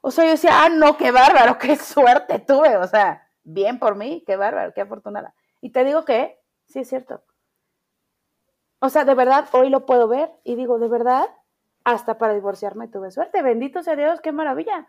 [0.00, 2.76] O sea, yo decía, ah, no, qué bárbaro, qué suerte tuve.
[2.76, 5.34] O sea, bien por mí, qué bárbaro, qué afortunada.
[5.60, 7.22] Y te digo que, sí es cierto.
[8.84, 11.26] O sea, de verdad, hoy lo puedo ver y digo, de verdad,
[11.84, 13.42] hasta para divorciarme tuve suerte.
[13.42, 14.86] Bendito sea Dios, qué maravilla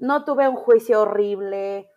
[0.00, 1.88] no tuve un juicio horrible,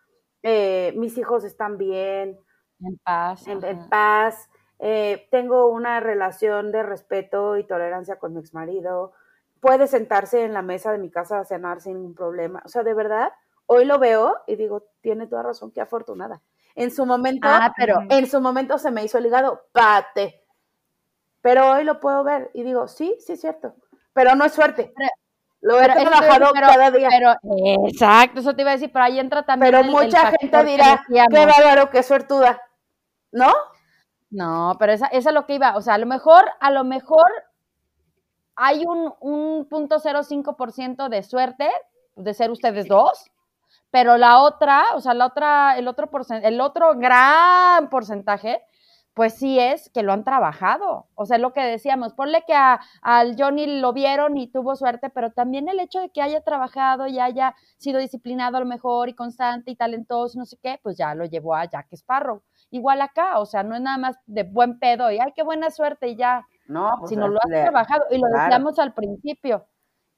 [0.43, 2.37] eh, mis hijos están bien.
[2.79, 3.47] En paz.
[3.47, 4.49] En, paz.
[4.79, 9.13] Eh, tengo una relación de respeto y tolerancia con mi exmarido.
[9.61, 12.61] Puede sentarse en la mesa de mi casa a cenar sin ningún problema.
[12.65, 13.31] O sea, de verdad,
[13.65, 16.41] hoy lo veo y digo, tiene toda razón, qué afortunada.
[16.75, 20.41] En su momento, ah, pero en su momento se me hizo el hígado, pate.
[21.41, 23.75] Pero hoy lo puedo ver y digo, sí, sí es cierto.
[24.13, 24.93] Pero no es suerte.
[25.61, 27.09] Lo he trabajado cada día.
[27.09, 27.35] Pero,
[27.87, 29.71] exacto, eso te iba a decir, pero ahí entra también.
[29.71, 32.61] Pero mucha gente dirá, qué bárbaro, qué suertuda.
[33.31, 33.53] ¿No?
[34.29, 35.75] No, pero esa, esa es lo que iba.
[35.75, 37.31] O sea, a lo mejor, a lo mejor
[38.55, 41.69] hay un, un punto ciento de suerte
[42.15, 43.31] de ser ustedes dos,
[43.93, 46.09] pero la otra, o sea, la otra, el otro
[46.41, 48.63] el otro gran porcentaje
[49.13, 51.07] pues sí es que lo han trabajado.
[51.13, 55.11] O sea, lo que decíamos, ponle que a, al Johnny lo vieron y tuvo suerte,
[55.11, 59.09] pero también el hecho de que haya trabajado y haya sido disciplinado a lo mejor
[59.09, 62.41] y constante y talentoso, no sé qué, pues ya lo llevó a Jack Sparrow.
[62.71, 65.69] Igual acá, o sea, no es nada más de buen pedo y ay, qué buena
[65.69, 66.47] suerte y ya.
[66.67, 69.67] No, pues sino lo has trabajado y lo decíamos al principio.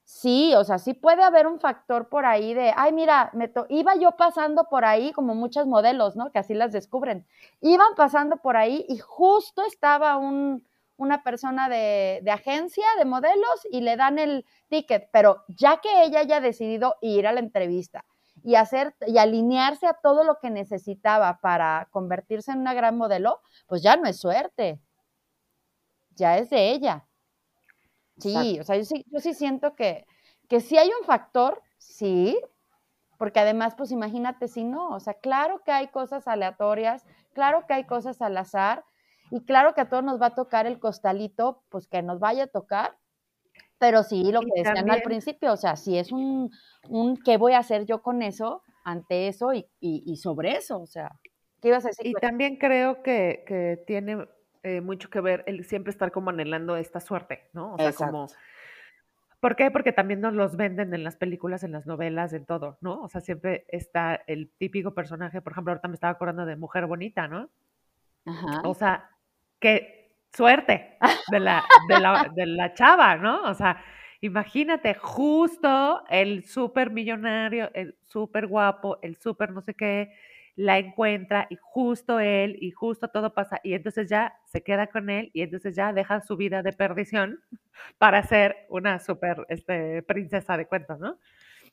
[0.08, 3.96] Sí, o sea, sí puede haber un factor por ahí de, ay, mira, me iba
[3.96, 6.30] yo pasando por ahí, como muchos modelos, ¿no?
[6.30, 7.26] Que así las descubren.
[7.60, 10.64] Iban pasando por ahí y justo estaba un,
[10.96, 16.04] una persona de, de, agencia de modelos y le dan el ticket, pero ya que
[16.04, 18.04] ella haya decidido ir a la entrevista
[18.44, 23.40] y hacer y alinearse a todo lo que necesitaba para convertirse en una gran modelo,
[23.66, 24.80] pues ya no es suerte,
[26.10, 27.06] ya es de ella.
[28.18, 30.06] Sí, o sea, yo sí, yo sí siento que,
[30.48, 32.38] que sí hay un factor, sí,
[33.18, 37.74] porque además, pues imagínate si no, o sea, claro que hay cosas aleatorias, claro que
[37.74, 38.84] hay cosas al azar,
[39.30, 42.44] y claro que a todos nos va a tocar el costalito, pues que nos vaya
[42.44, 42.96] a tocar,
[43.78, 46.50] pero sí, lo que decían al principio, o sea, si es un,
[46.88, 50.86] un qué voy a hacer yo con eso, ante eso y, y, sobre eso, o
[50.86, 51.18] sea,
[51.60, 52.06] ¿qué ibas a decir?
[52.06, 54.26] Y también creo que, que tiene
[54.66, 57.74] eh, mucho que ver el siempre estar como anhelando esta suerte, ¿no?
[57.74, 58.26] O sea, como...
[59.38, 59.70] ¿Por qué?
[59.70, 63.00] Porque también nos los venden en las películas, en las novelas, en todo, ¿no?
[63.00, 66.86] O sea, siempre está el típico personaje, por ejemplo, ahorita me estaba acordando de Mujer
[66.86, 67.48] Bonita, ¿no?
[68.24, 68.62] Ajá.
[68.64, 69.08] O sea,
[69.60, 70.98] qué suerte
[71.30, 73.44] de la, de la, de la chava, ¿no?
[73.44, 73.80] O sea,
[74.20, 80.12] imagínate, justo el súper millonario, el súper guapo, el súper no sé qué,
[80.56, 85.10] la encuentra y justo él y justo todo pasa y entonces ya se queda con
[85.10, 87.40] él y entonces ya deja su vida de perdición
[87.98, 91.18] para ser una super este, princesa de cuentos, ¿no?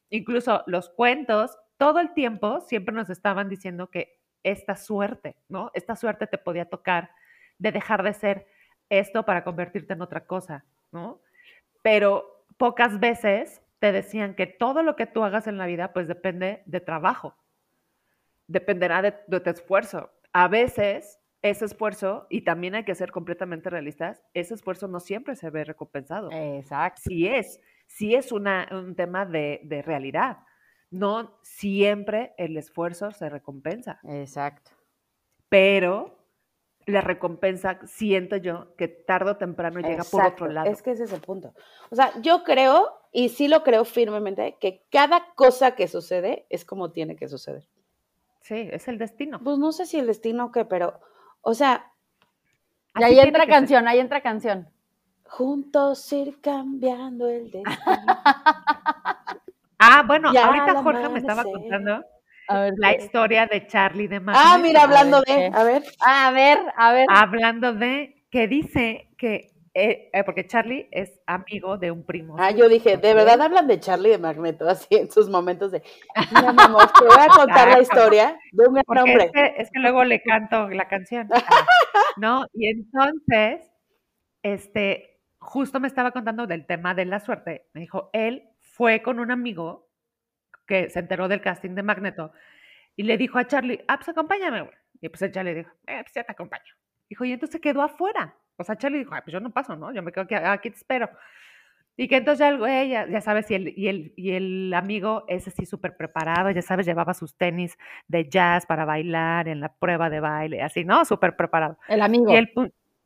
[0.10, 5.72] Incluso los cuentos, todo el tiempo siempre nos estaban diciendo que esta suerte, ¿no?
[5.74, 7.12] Esta suerte te podía tocar
[7.58, 8.48] de dejar de ser
[8.90, 11.22] esto para convertirte en otra cosa, ¿no?
[11.82, 16.10] Pero pocas veces te decían que todo lo que tú hagas en la vida pues
[16.10, 17.38] depende de trabajo,
[18.48, 20.12] dependerá de, tu esfuerzo.
[20.32, 25.36] A veces ese esfuerzo, y también hay que ser completamente realistas, ese esfuerzo no siempre
[25.36, 26.32] se ve recompensado.
[26.32, 27.02] Exacto.
[27.04, 30.38] Sí es, sí es una, un tema de, de realidad.
[30.90, 34.00] No siempre el esfuerzo se recompensa.
[34.04, 34.72] Exacto.
[35.50, 36.24] Pero
[36.86, 40.70] la recompensa, siento yo, que tarde o temprano llega por otro lado.
[40.70, 41.54] Es que ese es el punto.
[41.90, 46.66] O sea, yo creo, y sí lo creo firmemente, que cada cosa que sucede es
[46.66, 47.68] como tiene que suceder.
[48.44, 49.40] Sí, es el destino.
[49.42, 51.00] Pues no sé si el destino o qué, pero,
[51.42, 51.92] o sea.
[53.00, 54.68] Y ahí entra canción, ahí entra canción.
[55.24, 57.64] Juntos ir cambiando el destino.
[59.80, 62.04] ah, bueno, ahorita Jorge me estaba contando
[62.78, 64.46] la historia de Charlie de Magneto.
[64.46, 65.84] Ah, mira, hablando de, a ver.
[66.02, 67.06] A ver, a ver.
[67.10, 72.36] Hablando de que dice que eh, eh, porque Charlie es amigo de un primo.
[72.38, 75.82] Ah, yo dije, ¿de verdad hablan de Charlie de Magneto así en sus momentos de,
[76.32, 79.32] mira, mi amor, te voy a contar la historia de un gran hombre?
[79.58, 81.28] Es que, luego le canto la canción,
[82.18, 82.46] ¿no?
[82.54, 83.72] Y entonces,
[84.44, 87.68] este, justo me estaba contando del tema de la suerte.
[87.74, 89.90] Me dijo, él fue con un amigo
[90.68, 92.32] que se enteró del casting de Magneto
[92.96, 94.76] y le dijo a Charlie, ah, pues acompáñame, güey.
[95.02, 96.74] Y pues el Charlie dijo, eh, pues ya te acompaño.
[97.10, 98.38] Dijo, y entonces quedó afuera.
[98.58, 99.94] O sea, Charlie dijo, pues yo no paso, ¿no?
[99.94, 101.10] Yo me quedo aquí, aquí te espero.
[101.96, 105.48] Y que entonces algo, ella, ya sabes, y el, y el, y el amigo es
[105.48, 110.10] así súper preparado, ya sabes, llevaba sus tenis de jazz para bailar en la prueba
[110.10, 111.06] de baile, así, ¿no?
[111.06, 111.78] Súper preparado.
[111.88, 112.32] El amigo.
[112.32, 112.52] Y el,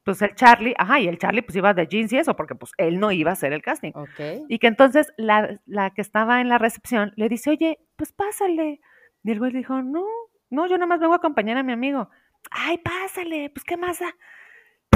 [0.06, 2.72] pues el Charlie, ajá, y el Charlie pues iba de jeans y eso, porque pues
[2.78, 3.92] él no iba a hacer el casting.
[3.94, 4.46] Okay.
[4.48, 8.80] Y que entonces la, la que estaba en la recepción le dice, oye, pues pásale.
[9.22, 10.06] Y el güey dijo, no,
[10.50, 12.10] no, yo nada más vengo a acompañar a mi amigo.
[12.52, 14.16] Ay, pásale, pues qué más da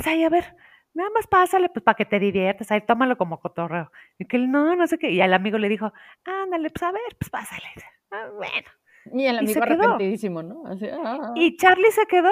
[0.01, 0.55] pues ahí, a ver,
[0.95, 3.91] nada más pásale, pues para que te diviertas, ahí tómalo como cotorreo.
[4.17, 5.11] Y que él, no, no sé qué.
[5.11, 5.93] Y al amigo le dijo,
[6.25, 7.67] ándale, pues a ver, pues pásale.
[8.09, 8.67] Ah, bueno.
[9.13, 10.65] Y el amigo arrepentidísimo, ¿no?
[10.65, 12.31] Así, ah, ah, Y Charlie se quedó.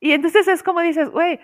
[0.00, 1.38] Y entonces es como dices, güey,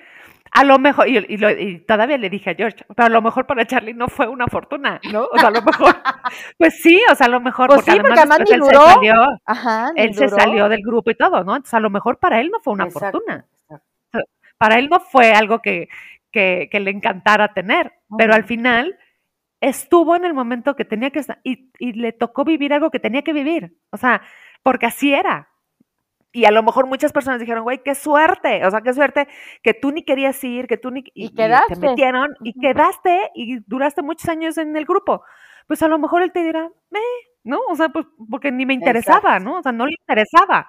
[0.50, 3.66] a lo mejor, y, y, todavía le dije a George, pero a lo mejor para
[3.66, 5.26] Charlie no fue una fortuna, ¿no?
[5.32, 5.94] O sea, a lo mejor,
[6.58, 9.14] pues sí, o sea, a lo mejor, pues porque, además, él se salió,
[9.46, 11.56] Ajá, él se salió del grupo y todo, ¿no?
[11.56, 13.46] Entonces a lo mejor para él no fue una fortuna
[14.58, 15.88] para él no fue algo que,
[16.32, 18.98] le encantara tener, pero al final
[19.60, 23.22] estuvo en el momento que tenía que estar y, le tocó vivir algo que tenía
[23.22, 24.22] que vivir, o sea,
[24.62, 25.48] porque así era.
[26.32, 29.28] Y a lo mejor muchas personas dijeron, güey, qué suerte, o sea, qué suerte
[29.62, 31.04] que tú ni querías ir, que tú ni...
[31.14, 31.76] Y, quedaste.
[31.76, 35.22] te metieron y quedaste y duraste muchos años en el grupo.
[35.68, 36.98] Pues a lo mejor él te dirá, eh,
[37.44, 37.60] ¿no?
[37.68, 39.58] O sea, pues porque ni me interesaba, ¿no?
[39.58, 40.68] O sea, no le interesaba.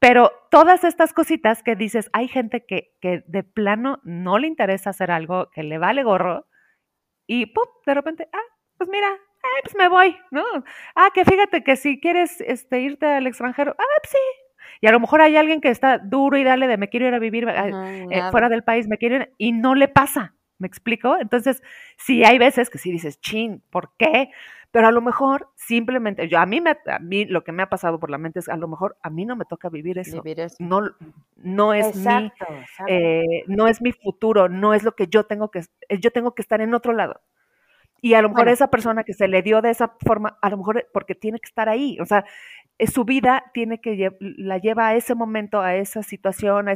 [0.00, 4.90] Pero todas estas cositas que dices, hay gente que, que de plano no le interesa
[4.90, 6.46] hacer algo, que le vale gorro,
[7.26, 7.66] y ¡pum!
[7.86, 10.42] de repente, ah, pues mira, ah, pues me voy, ¿no?
[10.96, 14.18] Ah, que fíjate que si quieres este, irte al extranjero, ah, pues sí.
[14.80, 17.14] Y a lo mejor hay alguien que está duro y dale de me quiero ir
[17.14, 20.66] a vivir eh, eh, fuera del país, me quiero ir, y no le pasa, ¿me
[20.66, 21.18] explico?
[21.20, 21.62] Entonces,
[21.98, 24.30] sí hay veces que sí dices, chin, ¿por qué?
[24.72, 27.68] Pero a lo mejor simplemente, yo a mí, me, a mí lo que me ha
[27.68, 30.22] pasado por la mente es, a lo mejor a mí no me toca vivir eso.
[30.60, 30.82] No,
[31.36, 32.32] no es mi,
[32.86, 35.62] eh, no es mi futuro, no es lo que yo tengo que,
[36.00, 37.20] yo tengo que estar en otro lado.
[38.02, 40.56] Y a lo mejor esa persona que se le dio de esa forma, a lo
[40.56, 42.24] mejor porque tiene que estar ahí, o sea,
[42.86, 46.74] su vida tiene que la lleva a ese momento, a esa situación, a,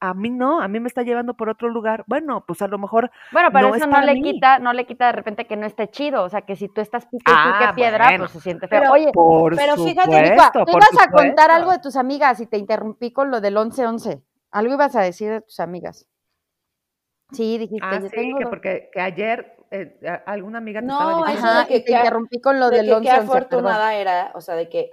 [0.00, 2.04] a mí no, a mí me está llevando por otro lugar.
[2.06, 5.12] Bueno, pues a lo mejor Bueno, pero eso no le quita, no le quita de
[5.12, 8.30] repente que no esté chido, o sea, que si tú estás pique, ah, piedra, pues
[8.32, 8.82] se siente feo.
[8.92, 9.10] Oye,
[9.56, 13.40] pero fíjate, tú ibas a contar algo de tus amigas y te interrumpí con lo
[13.40, 14.22] del 11-11.
[14.50, 16.06] Algo ibas a decir de tus amigas.
[17.32, 17.86] Sí, dijiste.
[17.86, 21.66] Ah, sí, que porque que ayer eh, alguna amiga te estaba diciendo.
[21.66, 24.90] que, te interrumpí con lo del 11 que afortunada era, o sea, de que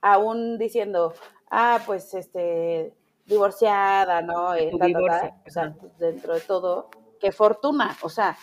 [0.00, 1.14] aún diciendo,
[1.50, 2.94] ah, pues, este,
[3.26, 4.54] divorciada, ¿no?
[4.54, 6.90] Eh, o sea, dentro de todo,
[7.20, 8.36] qué fortuna, o sea.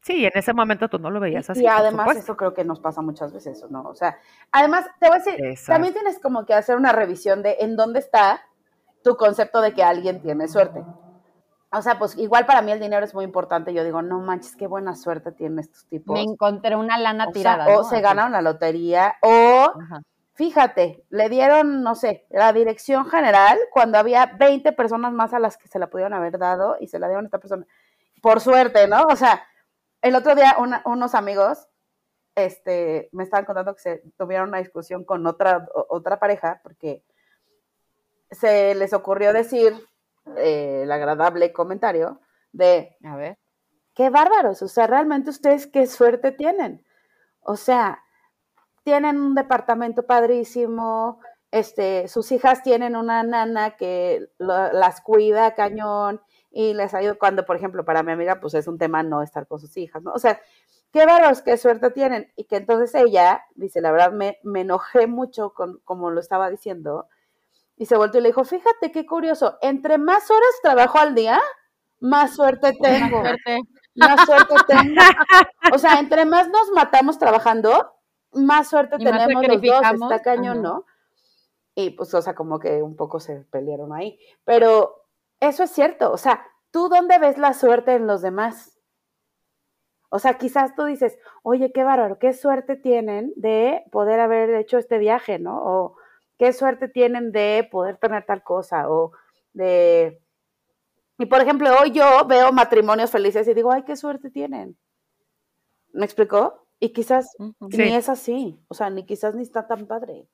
[0.00, 1.62] Sí, en ese momento tú no lo veías así.
[1.62, 3.82] Y además eso creo que nos pasa muchas veces, ¿no?
[3.82, 4.18] O sea,
[4.52, 7.98] además, te voy a decir, también tienes como que hacer una revisión de en dónde
[7.98, 8.40] está
[9.02, 10.84] tu concepto de que alguien tiene suerte.
[11.72, 13.74] O sea, pues igual para mí el dinero es muy importante.
[13.74, 16.14] Yo digo, no manches, qué buena suerte tienen estos tipos.
[16.14, 17.66] Me encontré una lana tirada.
[17.76, 19.72] O se gana una lotería, o
[20.36, 25.56] fíjate, le dieron, no sé, la dirección general cuando había 20 personas más a las
[25.56, 27.66] que se la pudieron haber dado y se la dieron a esta persona.
[28.22, 29.02] Por suerte, ¿no?
[29.04, 29.46] O sea,
[30.02, 31.68] el otro día unos amigos
[32.34, 37.02] este, me estaban contando que se tuvieron una discusión con otra, otra pareja porque
[38.30, 39.72] se les ocurrió decir
[40.36, 42.20] eh, el agradable comentario
[42.52, 43.38] de, a ver,
[43.94, 46.84] qué bárbaros, o sea, realmente ustedes qué suerte tienen.
[47.40, 48.02] O sea,
[48.86, 51.18] tienen un departamento padrísimo,
[51.50, 56.22] este, sus hijas tienen una nana que las cuida cañón
[56.52, 59.48] y les ayuda cuando, por ejemplo, para mi amiga, pues es un tema no estar
[59.48, 60.12] con sus hijas, ¿no?
[60.12, 60.40] O sea,
[60.92, 62.32] qué bárbaros, qué suerte tienen.
[62.36, 66.48] Y que entonces ella, dice, la verdad me, me enojé mucho con como lo estaba
[66.48, 67.08] diciendo,
[67.76, 71.40] y se volvió y le dijo, fíjate qué curioso, entre más horas trabajo al día,
[71.98, 73.20] más suerte tengo.
[73.20, 73.58] Más suerte.
[73.96, 75.02] Más suerte tengo.
[75.74, 77.95] O sea, entre más nos matamos trabajando,
[78.36, 80.84] más suerte tenemos los dos, está cañón, ¿no?
[81.74, 84.18] Y pues, o sea, como que un poco se pelearon ahí.
[84.44, 85.06] Pero
[85.40, 88.78] eso es cierto, o sea, ¿tú dónde ves la suerte en los demás?
[90.08, 94.78] O sea, quizás tú dices, oye, qué bárbaro, qué suerte tienen de poder haber hecho
[94.78, 95.58] este viaje, ¿no?
[95.62, 95.96] O
[96.38, 99.12] qué suerte tienen de poder tener tal cosa, o
[99.52, 100.22] de...
[101.18, 104.78] Y por ejemplo, hoy yo veo matrimonios felices y digo, ay, qué suerte tienen.
[105.92, 106.65] ¿Me explicó?
[106.78, 110.28] Y quizás ni es así, o sea, ni quizás ni está tan padre.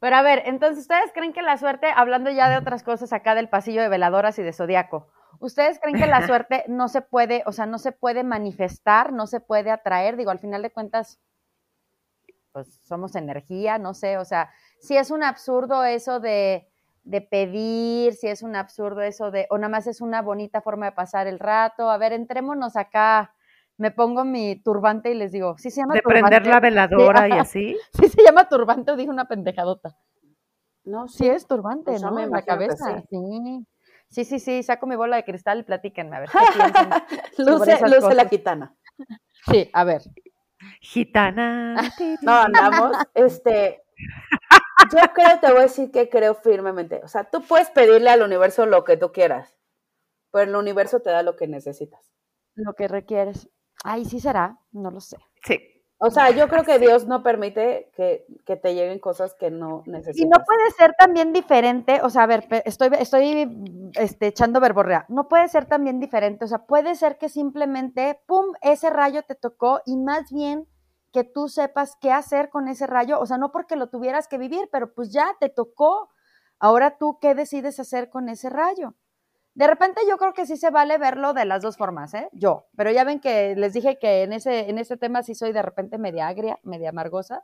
[0.00, 3.34] Pero a ver, entonces, ¿ustedes creen que la suerte, hablando ya de otras cosas acá
[3.34, 5.08] del pasillo de veladoras y de zodiaco,
[5.40, 9.26] ¿Ustedes creen que la suerte no se puede, o sea, no se puede manifestar, no
[9.26, 10.16] se puede atraer?
[10.16, 11.18] Digo, al final de cuentas,
[12.52, 16.68] pues somos energía, no sé, o sea, si es un absurdo eso de,
[17.02, 20.86] de pedir, si es un absurdo eso de, o nada más es una bonita forma
[20.86, 21.90] de pasar el rato.
[21.90, 23.34] A ver, entrémonos acá.
[23.76, 27.32] Me pongo mi turbante y les digo, ¿sí se llama de prender la veladora y
[27.32, 27.76] así.
[27.92, 29.96] Sí se llama turbante o dije una pendejadota.
[30.84, 32.18] No, sí, es turbante, pues ¿no?
[32.18, 33.02] En la cabeza.
[33.08, 33.66] Sí.
[34.10, 36.28] Sí, sí, sí, saco mi bola de cristal y platíquenme, a ver.
[37.38, 38.76] luce, luce la gitana.
[39.50, 40.02] Sí, a ver.
[40.80, 41.74] Gitana.
[42.22, 43.82] no, andamos, este,
[44.92, 47.00] yo creo, te voy a decir que creo firmemente.
[47.02, 49.56] O sea, tú puedes pedirle al universo lo que tú quieras,
[50.30, 52.12] pero el universo te da lo que necesitas.
[52.54, 53.48] Lo que requieres.
[53.84, 55.18] Ay, sí será, no lo sé.
[55.44, 55.60] Sí.
[55.98, 58.26] O sea, yo creo que Dios no permite que,
[58.56, 60.18] te lleguen cosas que no necesitas.
[60.18, 65.04] Y no puede ser también diferente, o sea, a ver, estoy, estoy este, echando verborrea,
[65.08, 69.34] no puede ser también diferente, o sea, puede ser que simplemente, pum, ese rayo te
[69.34, 70.66] tocó y más bien
[71.12, 74.38] que tú sepas qué hacer con ese rayo, o sea, no porque lo tuvieras que
[74.38, 76.10] vivir, pero pues ya te tocó,
[76.58, 78.94] ahora tú qué decides hacer con ese rayo.
[79.54, 82.28] De repente yo creo que sí se vale verlo de las dos formas, ¿eh?
[82.32, 82.66] Yo.
[82.76, 85.62] Pero ya ven que les dije que en ese, en ese tema sí soy de
[85.62, 87.42] repente media agria, media amargosa.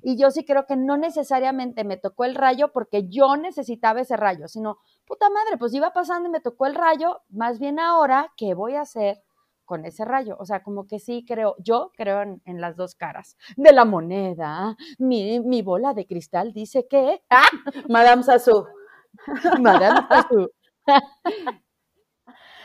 [0.00, 4.16] Y yo sí creo que no necesariamente me tocó el rayo porque yo necesitaba ese
[4.16, 8.32] rayo, sino, puta madre, pues iba pasando y me tocó el rayo, más bien ahora,
[8.36, 9.22] ¿qué voy a hacer
[9.64, 10.36] con ese rayo?
[10.40, 14.76] O sea, como que sí creo, yo creo en, las dos caras de la moneda.
[14.98, 17.22] Mi, mi bola de cristal dice que...
[17.28, 17.46] ¡Ah!
[17.88, 18.66] Madame Sassou.
[19.60, 20.50] Madame Sassou.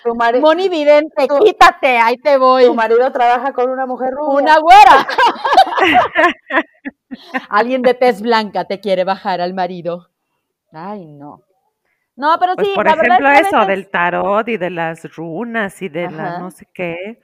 [0.03, 2.65] Tu Moni Vidente, quítate, ahí te voy.
[2.65, 4.41] Tu marido trabaja con una mujer rubia.
[4.41, 5.07] Una güera.
[7.49, 10.09] Alguien de tez blanca te quiere bajar al marido.
[10.71, 11.43] Ay, no.
[12.15, 16.09] No, pero pues sí, por ejemplo, eso del tarot y de las runas y de
[16.09, 17.21] la no sé qué.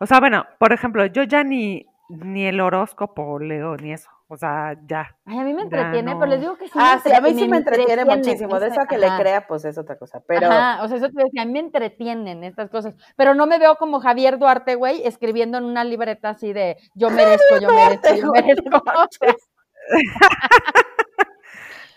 [0.00, 4.10] O sea, bueno, por ejemplo, yo ya ni, ni el horóscopo leo, ni eso.
[4.28, 5.16] O sea, ya.
[5.24, 6.72] Ay, a mí me entretiene, pero les digo que sí.
[6.74, 8.58] Ah, sí, a mí sí me entretiene, muchísimo.
[8.58, 10.20] De eso a que le crea, pues es otra cosa.
[10.26, 10.48] Pero...
[10.48, 12.94] Ajá, o sea, eso te decía, a mí me entretienen estas cosas.
[13.14, 17.10] Pero no me veo como Javier Duarte, güey, escribiendo en una libreta así de yo
[17.10, 18.82] merezco, yo merezco, yo merezco.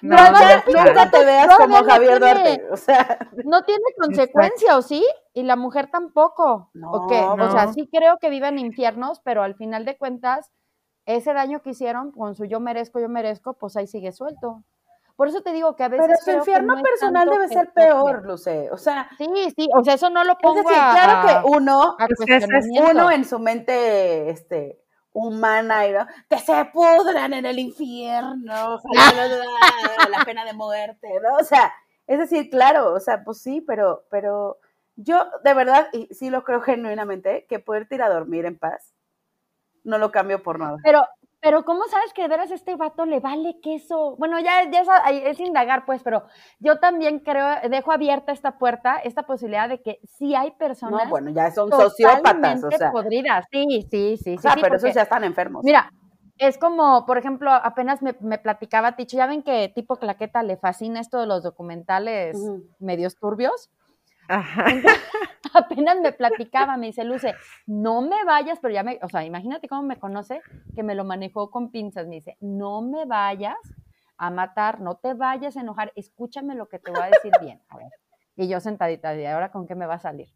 [0.02, 0.16] No,
[0.68, 3.28] nunca te veas como Javier Duarte, o sea.
[3.44, 5.04] No tiene consecuencia, ¿o sí?
[5.34, 6.70] Y la mujer tampoco.
[6.76, 7.20] No, ¿O qué?
[7.20, 10.52] O sea, sí creo que viven infiernos, pero al final de cuentas
[11.16, 14.64] ese daño que hicieron con su yo merezco, yo merezco, pues ahí sigue suelto.
[15.16, 16.06] Por eso te digo que a veces.
[16.08, 18.70] Pero su infierno personal debe ser peor, Luce.
[18.72, 19.10] O sea.
[19.18, 20.60] Sí, sí, o sea, eso no lo pongo.
[20.60, 21.98] Es decir, claro que uno,
[22.90, 24.80] uno en su mente, este,
[25.12, 25.94] humana, y,
[26.30, 28.80] que se pudran en el infierno,
[30.10, 31.38] la pena de muerte, ¿no?
[31.38, 31.74] O sea,
[32.08, 34.60] es decir, claro, o sea, pues sí, pero, pero
[34.96, 38.94] yo de verdad, y sí lo creo genuinamente, que poder ir a dormir en paz
[39.84, 40.78] no lo cambio por nada.
[40.84, 41.04] Pero,
[41.42, 44.16] pero ¿cómo sabes que de veras este vato le vale queso?
[44.18, 46.24] Bueno, ya, es, indagar, pues, pero
[46.60, 51.06] yo también creo, dejo abierta esta puerta, esta posibilidad de que sí hay personas.
[51.06, 52.92] No, bueno, ya son sociópatas, o sea.
[52.92, 53.46] podridas.
[53.52, 54.36] Sí, sí, sí.
[54.38, 55.64] O sea, pero esos ya están enfermos.
[55.64, 55.92] Mira,
[56.40, 61.02] es como, por ejemplo, apenas me, platicaba Ticho, ya ven que tipo claqueta le fascina
[61.02, 62.38] esto de los documentales
[62.80, 63.70] medios turbios.
[64.30, 64.66] Ajá.
[65.54, 69.68] apenas me platicaba, me dice Luce, no me vayas, pero ya me, o sea, imagínate
[69.68, 70.42] cómo me conoce,
[70.76, 73.58] que me lo manejó con pinzas, me dice, no me vayas
[74.18, 77.62] a matar, no te vayas a enojar, escúchame lo que te voy a decir bien.
[77.70, 77.88] A ver.
[78.36, 80.28] Y yo sentadita, ¿y ahora con qué me va a salir?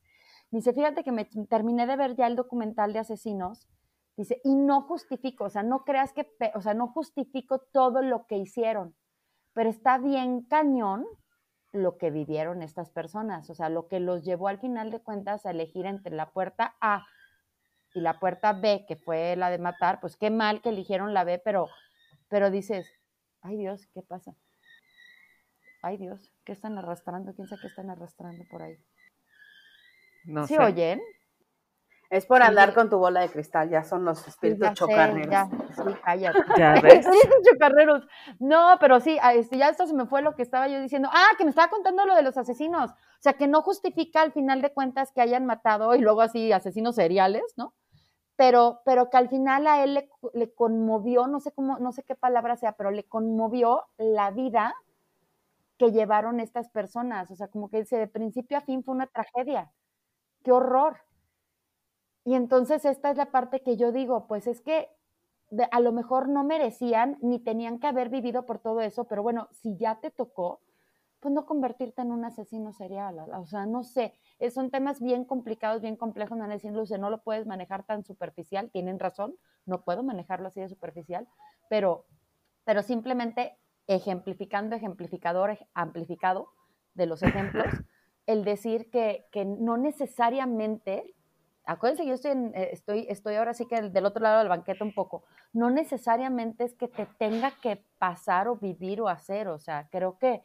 [0.52, 3.68] Dice, fíjate que me terminé de ver ya el documental de asesinos.
[4.16, 8.28] Dice, y no justifico, o sea, no creas que, o sea, no justifico todo lo
[8.28, 8.96] que hicieron,
[9.54, 11.06] pero está bien cañón
[11.74, 15.46] lo que vivieron estas personas, o sea, lo que los llevó al final de cuentas
[15.46, 17.06] a elegir entre la puerta A
[17.96, 21.24] y la puerta B, que fue la de matar, pues qué mal que eligieron la
[21.24, 21.68] B, pero,
[22.30, 22.88] pero dices,
[23.42, 24.36] ay Dios, ¿qué pasa?
[25.82, 27.34] Ay Dios, ¿qué están arrastrando?
[27.34, 28.78] ¿Quién sabe qué están arrastrando por ahí?
[30.26, 31.02] No ¿Sí oyen?
[32.14, 35.32] Es por andar con tu bola de cristal, ya son los espíritus chocarreros.
[35.32, 36.40] ya, sí, cállate.
[36.60, 37.08] Ya ves.
[37.52, 38.06] chocarreros.
[38.40, 41.10] No, pero sí, este, ya esto se me fue lo que estaba yo diciendo.
[41.12, 42.92] Ah, que me estaba contando lo de los asesinos.
[42.92, 46.52] O sea, que no justifica al final de cuentas que hayan matado y luego así
[46.52, 47.74] asesinos seriales, ¿no?
[48.36, 52.04] Pero, pero que al final a él le, le conmovió, no sé cómo, no sé
[52.04, 54.76] qué palabra sea, pero le conmovió la vida
[55.80, 57.32] que llevaron estas personas.
[57.32, 59.72] O sea, como que dice, de principio a fin fue una tragedia
[60.44, 60.98] qué horror.
[62.26, 64.90] Y entonces esta es la parte que yo digo, pues es que
[65.72, 69.50] a lo mejor no merecían ni tenían que haber vivido por todo eso, pero bueno,
[69.52, 70.62] si ya te tocó,
[71.24, 73.18] pues no convertirte en un asesino serial.
[73.38, 77.10] O sea, no sé, eh, son temas bien complicados, bien complejos, no decir, Luce, no
[77.10, 81.26] lo puedes manejar tan superficial, tienen razón, no puedo manejarlo así de superficial,
[81.70, 82.06] pero,
[82.66, 83.58] pero simplemente
[83.88, 86.50] ejemplificando, ejemplificador, amplificado
[86.94, 87.68] de los ejemplos,
[88.26, 91.16] el decir que, no necesariamente,
[91.66, 94.94] acuérdense, yo estoy, eh, estoy, estoy ahora sí que del otro lado del banquete un
[94.94, 99.88] poco, no necesariamente es que te tenga que pasar o vivir o hacer, o sea,
[99.92, 100.44] creo que,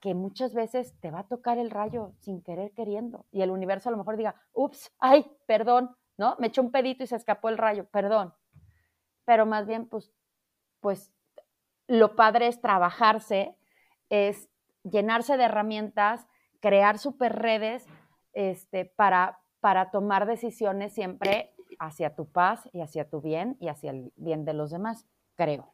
[0.00, 3.88] que muchas veces te va a tocar el rayo sin querer queriendo y el universo
[3.88, 6.36] a lo mejor diga, ups, ay, perdón, ¿no?
[6.38, 8.34] Me echó un pedito y se escapó el rayo, perdón.
[9.24, 10.12] Pero más bien, pues,
[10.80, 11.12] pues
[11.86, 13.56] lo padre es trabajarse,
[14.10, 14.48] es
[14.82, 16.26] llenarse de herramientas,
[16.60, 17.86] crear super redes
[18.32, 23.92] este, para, para tomar decisiones siempre hacia tu paz y hacia tu bien y hacia
[23.92, 25.06] el bien de los demás,
[25.36, 25.72] creo.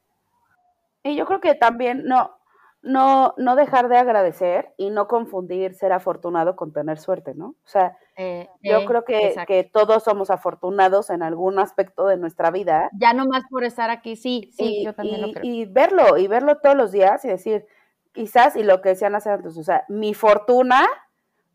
[1.02, 2.38] Y yo creo que también no,
[2.82, 7.46] no, no dejar de agradecer y no confundir ser afortunado con tener suerte, ¿no?
[7.46, 12.16] O sea, eh, yo eh, creo que, que, todos somos afortunados en algún aspecto de
[12.16, 12.90] nuestra vida.
[12.92, 15.42] Ya no más por estar aquí, sí, sí, yo también lo creo.
[15.44, 17.66] Y verlo, y verlo todos los días y decir,
[18.12, 20.86] quizás, y lo que decían hace antes, o sea, mi fortuna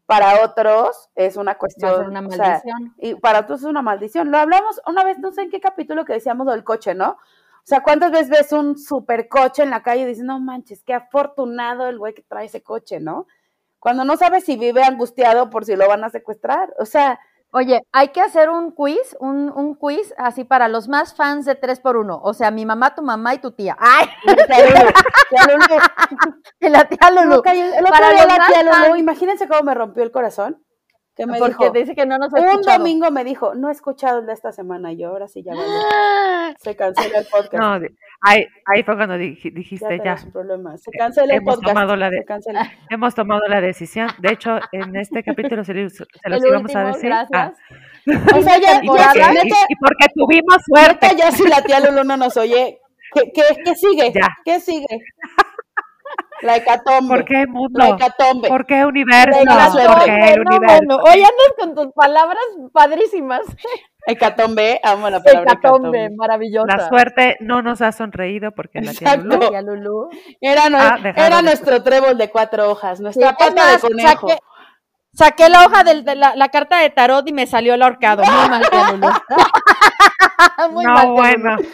[0.06, 2.08] para otros es una cuestión.
[2.08, 2.94] una maldición.
[2.98, 4.32] y para otros es una maldición.
[4.32, 7.12] Lo hablamos una vez, no sé en qué capítulo que decíamos del coche, ¿no?
[7.12, 10.94] O sea, ¿cuántas veces ves un supercoche en la calle y dices, no manches, qué
[10.94, 13.26] afortunado el güey que trae ese coche, ¿no?
[13.80, 16.74] Cuando no sabes si vive angustiado por si lo van a secuestrar.
[16.80, 17.20] O sea,
[17.52, 21.60] Oye, hay que hacer un quiz, un, un quiz así para los más fans de
[21.60, 22.20] 3x1.
[22.22, 23.78] O sea, mi mamá, tu mamá y tu tía.
[23.80, 24.08] ¡Ay!
[24.26, 25.66] Lulu.
[26.60, 27.42] la tía Lulu.
[27.46, 30.62] la tía Lulu, imagínense cómo me rompió el corazón.
[31.16, 34.20] Que me Porque dice que no nos ha Un domingo me dijo, no he escuchado
[34.20, 34.92] el de esta semana.
[34.92, 36.56] Y yo, ahora sí ya vale.
[36.60, 37.54] Se cancela el podcast.
[37.54, 37.88] No,
[38.20, 40.18] ahí, ahí fue cuando dijiste ya.
[40.18, 40.32] ya.
[40.32, 40.78] Problema.
[40.78, 41.74] Se cancela el hemos podcast.
[41.74, 42.26] Tomado la de,
[42.90, 44.10] hemos tomado la decisión.
[44.20, 47.12] De hecho, en este capítulo se, se los íbamos a decir.
[47.14, 47.26] Ah.
[47.30, 47.60] Gracias.
[48.38, 51.08] O sea, ya, y, y, porque tuvimos suerte.
[51.18, 52.80] ya si la tía Lulu no nos oye,
[53.12, 54.12] ¿qué, qué, qué sigue?
[54.14, 54.28] Ya.
[54.44, 55.00] ¿Qué sigue?
[56.42, 57.16] La hecatombe.
[57.16, 57.80] ¿Por qué mundo?
[57.80, 58.50] La hecatombe.
[58.50, 59.40] ¿Por qué universo?
[59.40, 60.86] ¿Por qué el universo?
[60.88, 62.44] Bueno, hoy andas con tus palabras
[62.74, 63.42] padrísimas.
[64.08, 66.00] Hecatombe, amo la palabra hecatombe.
[66.00, 66.16] hecatombe.
[66.16, 66.78] maravillosa.
[66.78, 70.10] La suerte no nos ha sonreído porque la tía Lulú,
[70.40, 74.28] era, ah, era nuestro trébol de cuatro hojas, nuestra sí, pata de conejo.
[74.28, 74.40] Saqué,
[75.16, 78.24] saqué la hoja de, de la, la, carta de tarot y me salió el ahorcado.
[78.24, 79.08] Muy mal, tía Lulú.
[80.72, 81.58] Muy no, mal, bueno.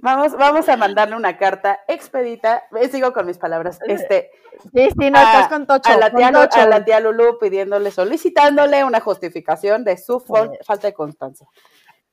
[0.00, 2.64] Vamos, vamos a mandarle una carta expedita.
[2.80, 3.78] Eh, sigo con mis palabras.
[3.86, 4.30] Este,
[4.74, 5.92] sí, sí, no, estás con tocho.
[5.92, 10.92] A la, tía, a la tía Lulu pidiéndole, solicitándole una justificación de su falta de
[10.92, 11.46] constancia.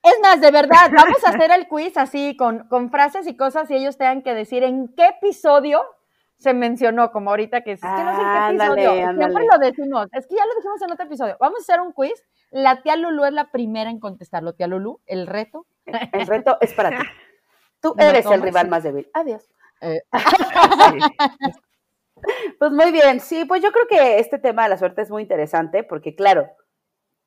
[0.04, 3.70] Es más, de verdad, vamos a hacer el quiz así, con, con frases y cosas,
[3.72, 5.84] y ellos tengan que decir en qué episodio
[6.40, 10.08] se mencionó, como ahorita que es, que no sé en qué episodio, siempre lo decimos,
[10.14, 11.38] es que ya lo dijimos en otro episodio.
[11.40, 12.24] Vamos a hacer un quiz.
[12.52, 14.54] La tía Lulu es la primera en contestarlo.
[14.54, 15.68] Tía Lulu, el reto.
[15.86, 16.96] El reto es para ti.
[17.82, 19.10] Tú eres el rival más débil.
[19.14, 19.48] Adiós.
[19.82, 20.02] Eh.
[22.60, 25.22] Pues muy bien, sí, pues yo creo que este tema de la suerte es muy
[25.22, 26.50] interesante porque, claro,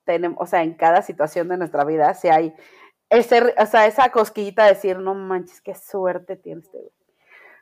[0.05, 2.55] tenemos, o sea, en cada situación de nuestra vida, si hay
[3.09, 6.93] ese, o sea, esa cosquillita de decir, no manches, qué suerte tienes este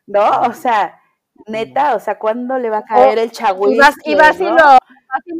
[0.06, 0.40] ¿No?
[0.40, 0.99] O sea,
[1.46, 3.74] neta, o sea, ¿cuándo le va a caer el chagüí?
[3.74, 4.78] Y vas, y vas y, lo,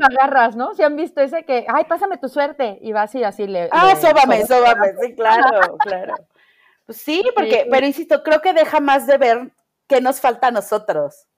[0.05, 0.75] agarras, ¿no?
[0.75, 3.69] Si han visto ese que, ay, pásame tu suerte, y vas y así le...
[3.73, 6.15] Ah, sóbame, sóbame, sí, claro, claro.
[6.87, 9.53] Pues sí, porque, pero insisto, creo que deja más de ver
[9.87, 11.29] qué nos falta a nosotros.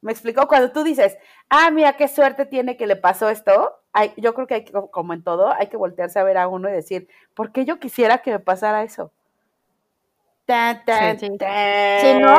[0.00, 0.46] ¿Me explico?
[0.46, 1.18] Cuando tú dices,
[1.48, 4.72] ah, mira qué suerte tiene que le pasó esto, hay, yo creo que hay que,
[4.72, 7.80] como en todo, hay que voltearse a ver a uno y decir, ¿por qué yo
[7.80, 9.12] quisiera que me pasara eso?
[10.48, 12.34] Si no,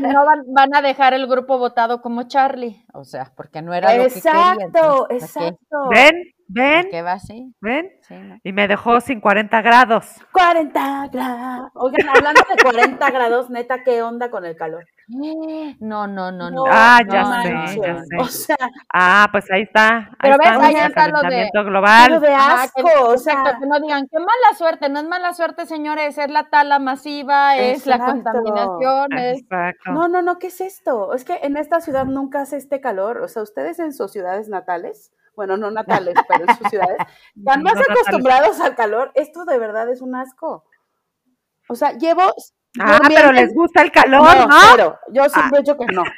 [0.00, 4.04] no van, a dejar el grupo votado como Charlie, o sea, porque no era lo
[4.04, 4.52] que quería.
[4.52, 5.88] Exacto, exacto.
[5.88, 6.34] ¿Ven?
[6.48, 6.88] ¿Ven?
[6.90, 7.54] ¿Qué va así?
[7.60, 7.90] ¿Ven?
[8.42, 10.06] Y me dejó sin 40 grados.
[10.32, 11.70] 40 grados.
[11.74, 14.86] Oigan, hablando de 40 grados, neta, ¿qué onda con el calor?
[15.80, 16.64] No, no, no, no.
[16.68, 18.16] Ah, ya sé, ya sé.
[18.18, 18.56] O sea,
[18.92, 20.10] ah, pues ahí está.
[20.20, 22.20] Pero ahí ves, ahí está lo de global.
[22.20, 26.18] de asco, o sea, que no digan qué mala suerte, no es mala suerte, señores,
[26.18, 29.44] es la tala masiva, es la contaminación, es...
[29.86, 31.14] No, no, no, ¿qué es esto?
[31.14, 34.48] Es que en esta ciudad nunca hace este calor, o sea, ustedes en sus ciudades
[34.48, 36.96] natales, bueno, no natales, pero en sus ciudades,
[37.36, 40.64] están más acostumbrados al calor, esto de verdad es un asco.
[41.68, 42.34] O sea, llevo
[42.80, 44.76] Ah, pero les gusta el calor, ¿no?
[44.76, 44.98] ¿no?
[45.12, 46.02] yo siempre he dicho que no.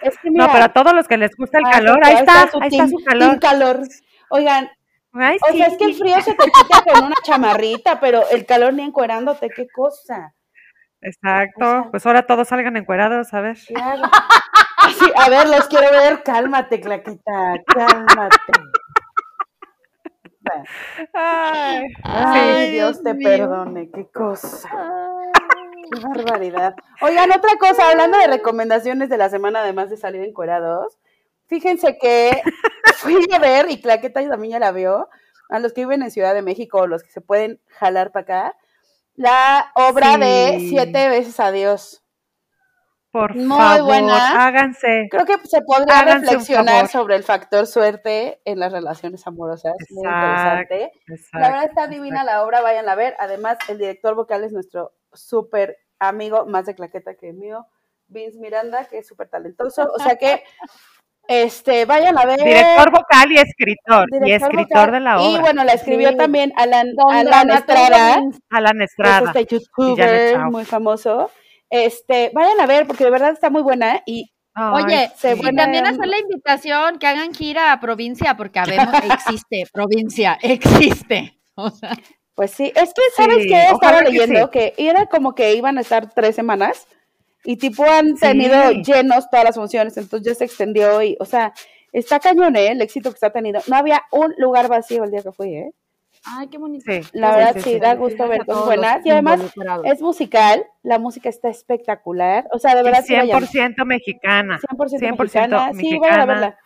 [0.00, 2.42] Es que no, pero a todos los que les gusta el ah, calor, ahí, está,
[2.60, 3.40] ahí está su calor.
[3.40, 3.80] calor.
[4.30, 4.70] Oigan,
[5.12, 8.74] o sea, es que el frío se te quita con una chamarrita, pero el calor
[8.74, 10.34] ni encuerándote, qué cosa.
[11.00, 13.58] Exacto, pues ahora todos salgan encuerados, a ver.
[13.66, 14.02] Claro.
[15.16, 18.52] a ver, los quiero ver, cálmate, Claquita, cálmate.
[22.02, 24.70] Ay, Dios te perdone, qué cosa.
[25.90, 26.74] Qué barbaridad.
[27.00, 30.98] Oigan, otra cosa, hablando de recomendaciones de la semana, además de salir encuerados,
[31.46, 32.42] fíjense que
[32.96, 35.08] fui a ver, y Claqueta también ya la vio,
[35.48, 38.56] a los que viven en Ciudad de México, los que se pueden jalar para acá,
[39.14, 42.02] la obra de Siete veces Adiós.
[43.10, 44.46] Por Muy favor, buena.
[44.46, 45.08] háganse.
[45.10, 49.72] Creo que se podría reflexionar sobre el factor suerte en las relaciones amorosas.
[49.90, 50.92] Muy interesante.
[51.32, 53.14] la verdad está divina la obra, vayan a ver.
[53.18, 57.66] Además, el director vocal es nuestro súper amigo, más de claqueta que mío,
[58.08, 59.88] Vince Miranda, que es súper talentoso.
[59.94, 60.42] O sea que,
[61.28, 62.40] este, vayan a ver.
[62.40, 64.06] Director vocal y escritor.
[64.22, 65.30] y escritor de la obra.
[65.30, 68.20] Y bueno, la escribió también Alan, Alan Estrada.
[68.50, 69.30] Alan Estrada.
[69.30, 71.30] Es este youtuber muy famoso.
[71.70, 74.32] Este, vayan a ver porque de verdad está muy buena y
[74.72, 80.36] Oye, y también hacer la invitación que hagan gira a provincia, porque vemos, existe, provincia,
[80.42, 81.38] existe.
[82.34, 83.66] pues sí, es que, ¿sabes qué?
[83.70, 86.88] Estaba leyendo que, era como que iban a estar tres semanas
[87.44, 91.52] y tipo han tenido llenos todas las funciones, entonces ya se extendió y, o sea,
[91.92, 92.72] está cañón, ¿eh?
[92.72, 93.60] El éxito que está teniendo.
[93.68, 95.70] No había un lugar vacío el día que fui, ¿eh?
[96.24, 96.84] Ay, qué bonito.
[97.12, 99.06] la verdad sí, da gusto ver cosas buenas.
[99.06, 99.40] Y además
[99.84, 102.46] es musical, la música está espectacular.
[102.52, 103.04] O sea, de verdad.
[103.04, 104.58] 100% mexicana.
[104.58, 105.72] 100%, mexicana.
[105.74, 106.58] Sí, vayan a verla.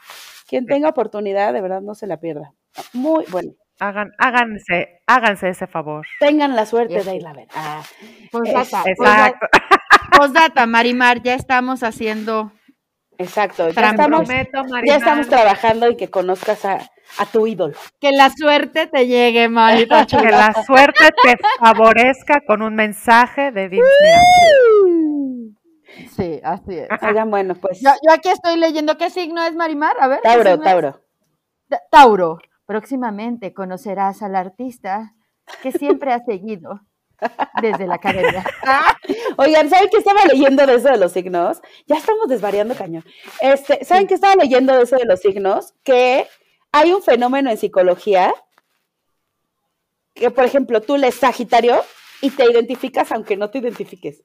[0.46, 2.52] Quien tenga oportunidad, de verdad, no se la pierda.
[2.92, 3.52] Muy bueno.
[3.78, 6.06] Hagan, háganse, háganse ese favor.
[6.20, 7.48] Tengan la suerte de ir a ver.
[7.54, 7.82] Ah,
[8.44, 9.46] Exacto.
[10.16, 12.52] Postdata, Marimar, ya estamos haciendo.
[13.18, 13.70] Exacto.
[13.70, 17.74] Ya estamos, ya estamos trabajando y que conozcas a a tu ídolo.
[18.00, 20.06] Que la suerte te llegue, Marita.
[20.06, 23.86] que la suerte te favorezca con un mensaje de Vince
[26.16, 26.88] Sí, así es.
[27.02, 27.80] Oigan, bueno, pues.
[27.80, 29.96] Yo, aquí estoy leyendo qué signo es Marimar.
[30.00, 30.20] A ver.
[30.22, 31.00] Tauro, Tauro.
[31.90, 32.38] Tauro.
[32.66, 35.14] Próximamente conocerás al artista
[35.62, 36.80] que siempre ha seguido
[37.60, 38.44] desde la academia.
[39.36, 41.60] Oigan, ¿saben qué estaba leyendo de eso de los signos?
[41.86, 43.04] Ya estamos desvariando cañón.
[43.40, 45.74] Este, ¿saben qué estaba leyendo de eso de los signos?
[45.82, 46.26] Que
[46.72, 48.34] hay un fenómeno en psicología
[50.14, 51.82] que, por ejemplo, tú lees Sagitario
[52.20, 54.22] y te identificas aunque no te identifiques.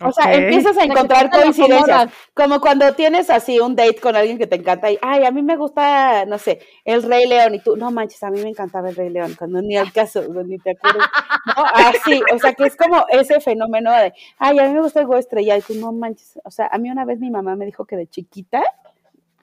[0.00, 4.46] O sea, empiezas a encontrar coincidencias, como cuando tienes así un date con alguien que
[4.46, 7.76] te encanta y, ay, a mí me gusta, no sé, el Rey León y tú,
[7.76, 10.72] no manches, a mí me encantaba el Rey León, cuando ni al caso, ni te
[10.72, 11.08] acuerdas,
[11.46, 11.64] ¿no?
[11.74, 15.06] Así, o sea, que es como ese fenómeno de, ay, a mí me gusta el
[15.06, 17.64] huevo estrellado y tú, no manches, o sea, a mí una vez mi mamá me
[17.64, 18.64] dijo que de chiquita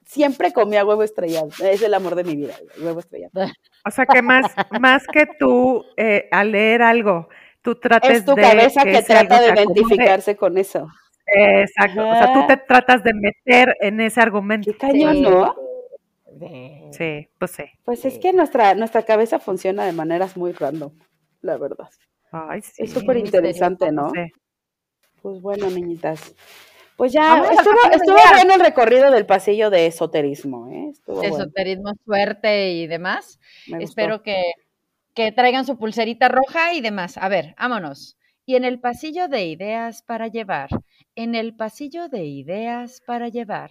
[0.04, 1.48] siempre comía huevo estrellado.
[1.62, 3.32] Es el amor de mi vida, huevo estrellado.
[3.84, 4.46] O sea que más,
[4.80, 7.28] más que tú eh, al leer algo,
[7.62, 8.16] tú tratas de...
[8.18, 10.88] Es tu cabeza que, trata de identificarse con eso.
[11.26, 12.08] Exacto.
[12.08, 14.70] O sea, tú te tratas de meter en ese argumento.
[14.70, 15.54] Qué cañón, ¿no?
[16.90, 17.64] Sí, pues sí.
[17.84, 20.92] Pues es que nuestra, nuestra cabeza funciona de maneras muy random,
[21.40, 21.88] la verdad.
[22.30, 22.82] Ay, sí.
[22.82, 24.12] Es súper interesante, ¿no?
[25.22, 26.34] Pues bueno, niñitas.
[27.02, 30.92] Pues ya estuvo, estuvo bueno el recorrido del pasillo de esoterismo, ¿eh?
[31.24, 33.40] esoterismo, suerte y demás.
[33.80, 34.52] Espero que
[35.12, 37.18] que traigan su pulserita roja y demás.
[37.18, 38.16] A ver, vámonos.
[38.46, 40.68] Y en el pasillo de ideas para llevar,
[41.14, 43.70] en el pasillo de ideas para llevar,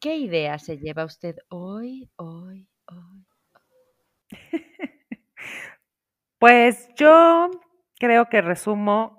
[0.00, 3.26] ¿qué idea se lleva usted hoy, hoy, hoy?
[6.38, 7.50] Pues yo
[7.98, 9.17] creo que resumo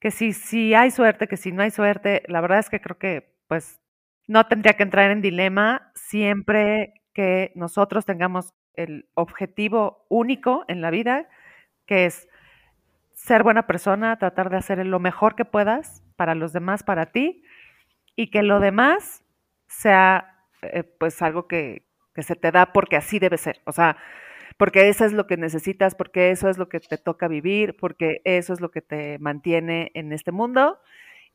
[0.00, 2.98] que si, si hay suerte, que si no hay suerte, la verdad es que creo
[2.98, 3.80] que pues
[4.26, 10.90] no tendría que entrar en dilema siempre que nosotros tengamos el objetivo único en la
[10.90, 11.28] vida,
[11.86, 12.28] que es
[13.14, 17.42] ser buena persona, tratar de hacer lo mejor que puedas para los demás, para ti,
[18.14, 19.24] y que lo demás
[19.66, 23.60] sea eh, pues algo que, que se te da porque así debe ser.
[23.64, 23.96] O sea,
[24.58, 28.20] porque eso es lo que necesitas, porque eso es lo que te toca vivir, porque
[28.24, 30.78] eso es lo que te mantiene en este mundo.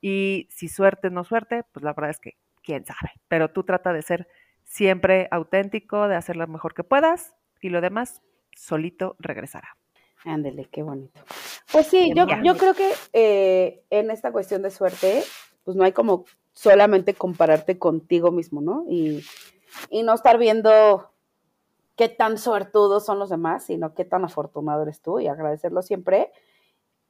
[0.02, 3.14] Y si suerte no suerte, pues la verdad es que quién sabe.
[3.30, 4.28] Pero tú trata de ser
[4.66, 8.22] siempre auténtico, de hacer lo mejor que puedas y lo demás
[8.56, 9.78] solito regresará.
[10.26, 11.22] Ándele, qué bonito.
[11.72, 15.24] Pues sí, yo, yo creo que eh, en esta cuestión de suerte,
[15.64, 18.86] pues no hay como solamente compararte contigo mismo, ¿no?
[18.90, 19.24] Y,
[19.90, 21.13] y no estar viendo
[21.96, 26.32] qué tan suertudos son los demás, sino qué tan afortunado eres tú y agradecerlo siempre.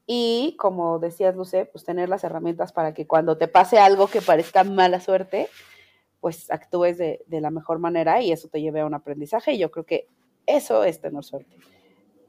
[0.06, 4.22] Y como decías, Luce, pues tener las herramientas para que cuando te pase algo que
[4.22, 5.48] parezca mala suerte,
[6.20, 9.54] pues actúes de, la mejor manera y eso te lleve a un aprendizaje.
[9.54, 10.08] Y yo creo que
[10.46, 11.56] eso es tener suerte.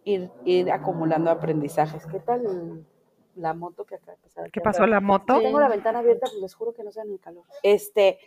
[0.05, 2.07] Ir, ir acumulando aprendizajes.
[2.07, 2.87] ¿Qué tal
[3.35, 4.51] la moto que acaba de pasar?
[4.53, 5.41] ¿Qué pasó la moto?
[5.41, 7.45] tengo la ventana abierta, pues les juro que no sea ni calor.
[7.63, 8.21] Este,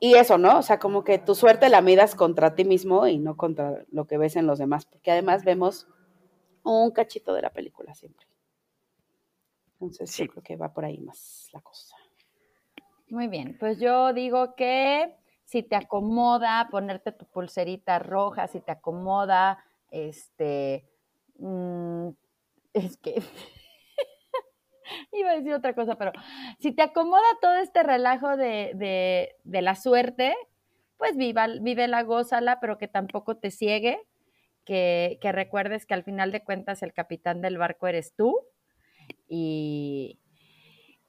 [0.00, 0.58] y eso, ¿no?
[0.58, 4.06] O sea, como que tu suerte la midas contra ti mismo y no contra lo
[4.06, 5.86] que ves en los demás, porque además vemos
[6.64, 8.26] un cachito de la película siempre.
[9.74, 11.96] Entonces, yo creo que va por ahí más la cosa.
[13.10, 18.72] Muy bien, pues yo digo que si te acomoda ponerte tu pulserita roja, si te
[18.72, 20.88] acomoda, este,
[21.38, 22.08] mm,
[22.72, 23.22] es que
[25.12, 26.12] Iba a decir otra cosa, pero
[26.58, 30.34] si te acomoda todo este relajo de, la suerte,
[30.96, 34.00] pues viva, vive la gózala, pero que tampoco te ciegue,
[34.64, 38.38] que, recuerdes que al final de cuentas el capitán del barco eres tú
[39.28, 40.18] y,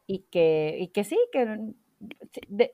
[0.08, 1.74] y, que, y que sí, que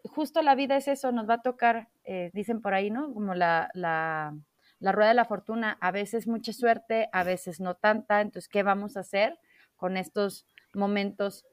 [0.05, 3.13] justo la vida es eso, nos va a tocar, eh, dicen por ahí, ¿no?
[3.13, 4.33] Como la, la,
[4.79, 8.63] la rueda de la fortuna, a veces mucha suerte, a veces no tanta, entonces, ¿qué
[8.63, 9.39] vamos a hacer
[9.75, 10.47] con estos
[10.77, 11.45] momentos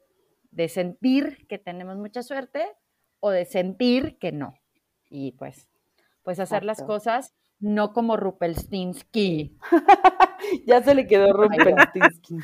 [0.50, 2.66] de sentir que tenemos mucha suerte
[3.20, 4.54] o de sentir que no.
[5.08, 5.68] Y pues,
[6.22, 9.58] pues hacer las cosas no como Rupelstinsky.
[10.66, 12.38] ya se le quedó Rupelstinsky.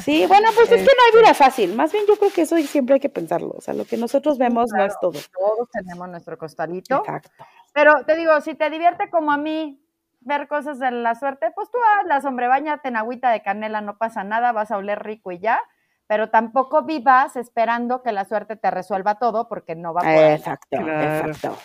[0.00, 1.74] sí, bueno, pues es que no hay vida fácil.
[1.74, 3.54] Más bien yo creo que eso siempre hay que pensarlo.
[3.56, 5.18] O sea, lo que nosotros vemos no es todo.
[5.38, 6.98] Todos tenemos nuestro costalito.
[6.98, 7.30] Exacto.
[7.72, 9.82] Pero te digo, si te divierte como a mí
[10.20, 13.96] ver cosas de la suerte, pues tú hazlas, hombre, bañate en agüita de canela, no
[13.96, 15.60] pasa nada, vas a oler rico y ya,
[16.10, 20.32] pero tampoco vivas esperando que la suerte te resuelva todo, porque no va a poder.
[20.32, 21.56] Exacto, exacto.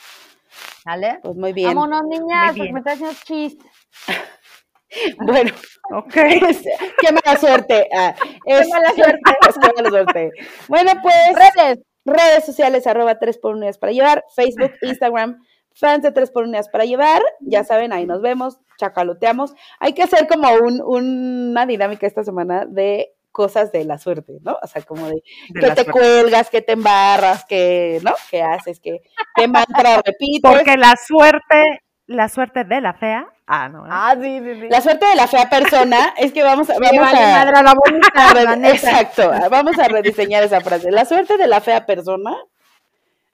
[0.85, 1.19] ¿Vale?
[1.23, 1.69] Pues muy bien.
[1.69, 3.65] Vámonos, niñas, me estás haciendo chiste.
[5.19, 5.51] Bueno,
[5.91, 6.13] ok.
[6.13, 7.89] qué mala suerte.
[7.93, 8.13] Ah,
[8.45, 9.19] qué mala suerte.
[9.25, 10.31] qué mala suerte.
[10.67, 11.15] Bueno, pues.
[11.33, 11.79] Redes.
[12.05, 14.23] Redes sociales, arroba 3 por unidades para llevar.
[14.35, 15.41] Facebook, Instagram,
[15.73, 17.23] fans de 3 por unidades para llevar.
[17.41, 19.55] Ya saben, ahí nos vemos, chacaloteamos.
[19.79, 24.57] Hay que hacer como un, una dinámica esta semana de cosas de la suerte, ¿no?
[24.63, 25.21] O sea, como de,
[25.59, 28.13] que te cuelgas, que te embarras, que, ¿no?
[28.31, 29.01] Que haces, que,
[29.35, 30.39] qué mantra repites.
[30.41, 33.85] Porque la suerte, la suerte de la fea, ah, no.
[33.85, 33.89] ¿eh?
[33.91, 34.67] Ah, sí, sí, sí.
[34.69, 39.29] La suerte de la fea persona es que vamos a, vamos a, la bonita, exacto,
[39.51, 40.89] vamos a rediseñar esa frase.
[40.89, 42.37] La suerte de la fea persona,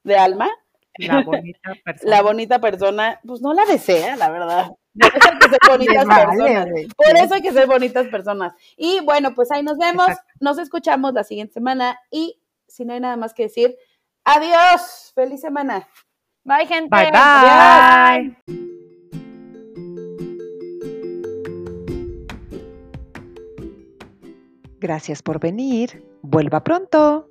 [0.03, 0.49] de alma,
[0.97, 2.09] la bonita persona.
[2.09, 4.71] La bonita persona, pues no la desea, la verdad.
[4.93, 6.67] Por eso hay que ser bonitas personas.
[6.95, 8.53] Por eso hay que ser bonitas personas.
[8.77, 10.07] Y bueno, pues ahí nos vemos.
[10.39, 11.99] Nos escuchamos la siguiente semana.
[12.09, 13.75] Y si no hay nada más que decir,
[14.23, 15.11] adiós.
[15.15, 15.87] Feliz semana.
[16.43, 16.89] Bye, gente.
[16.89, 18.61] Bye, bye.
[24.79, 26.03] Gracias por venir.
[26.23, 27.30] Vuelva pronto.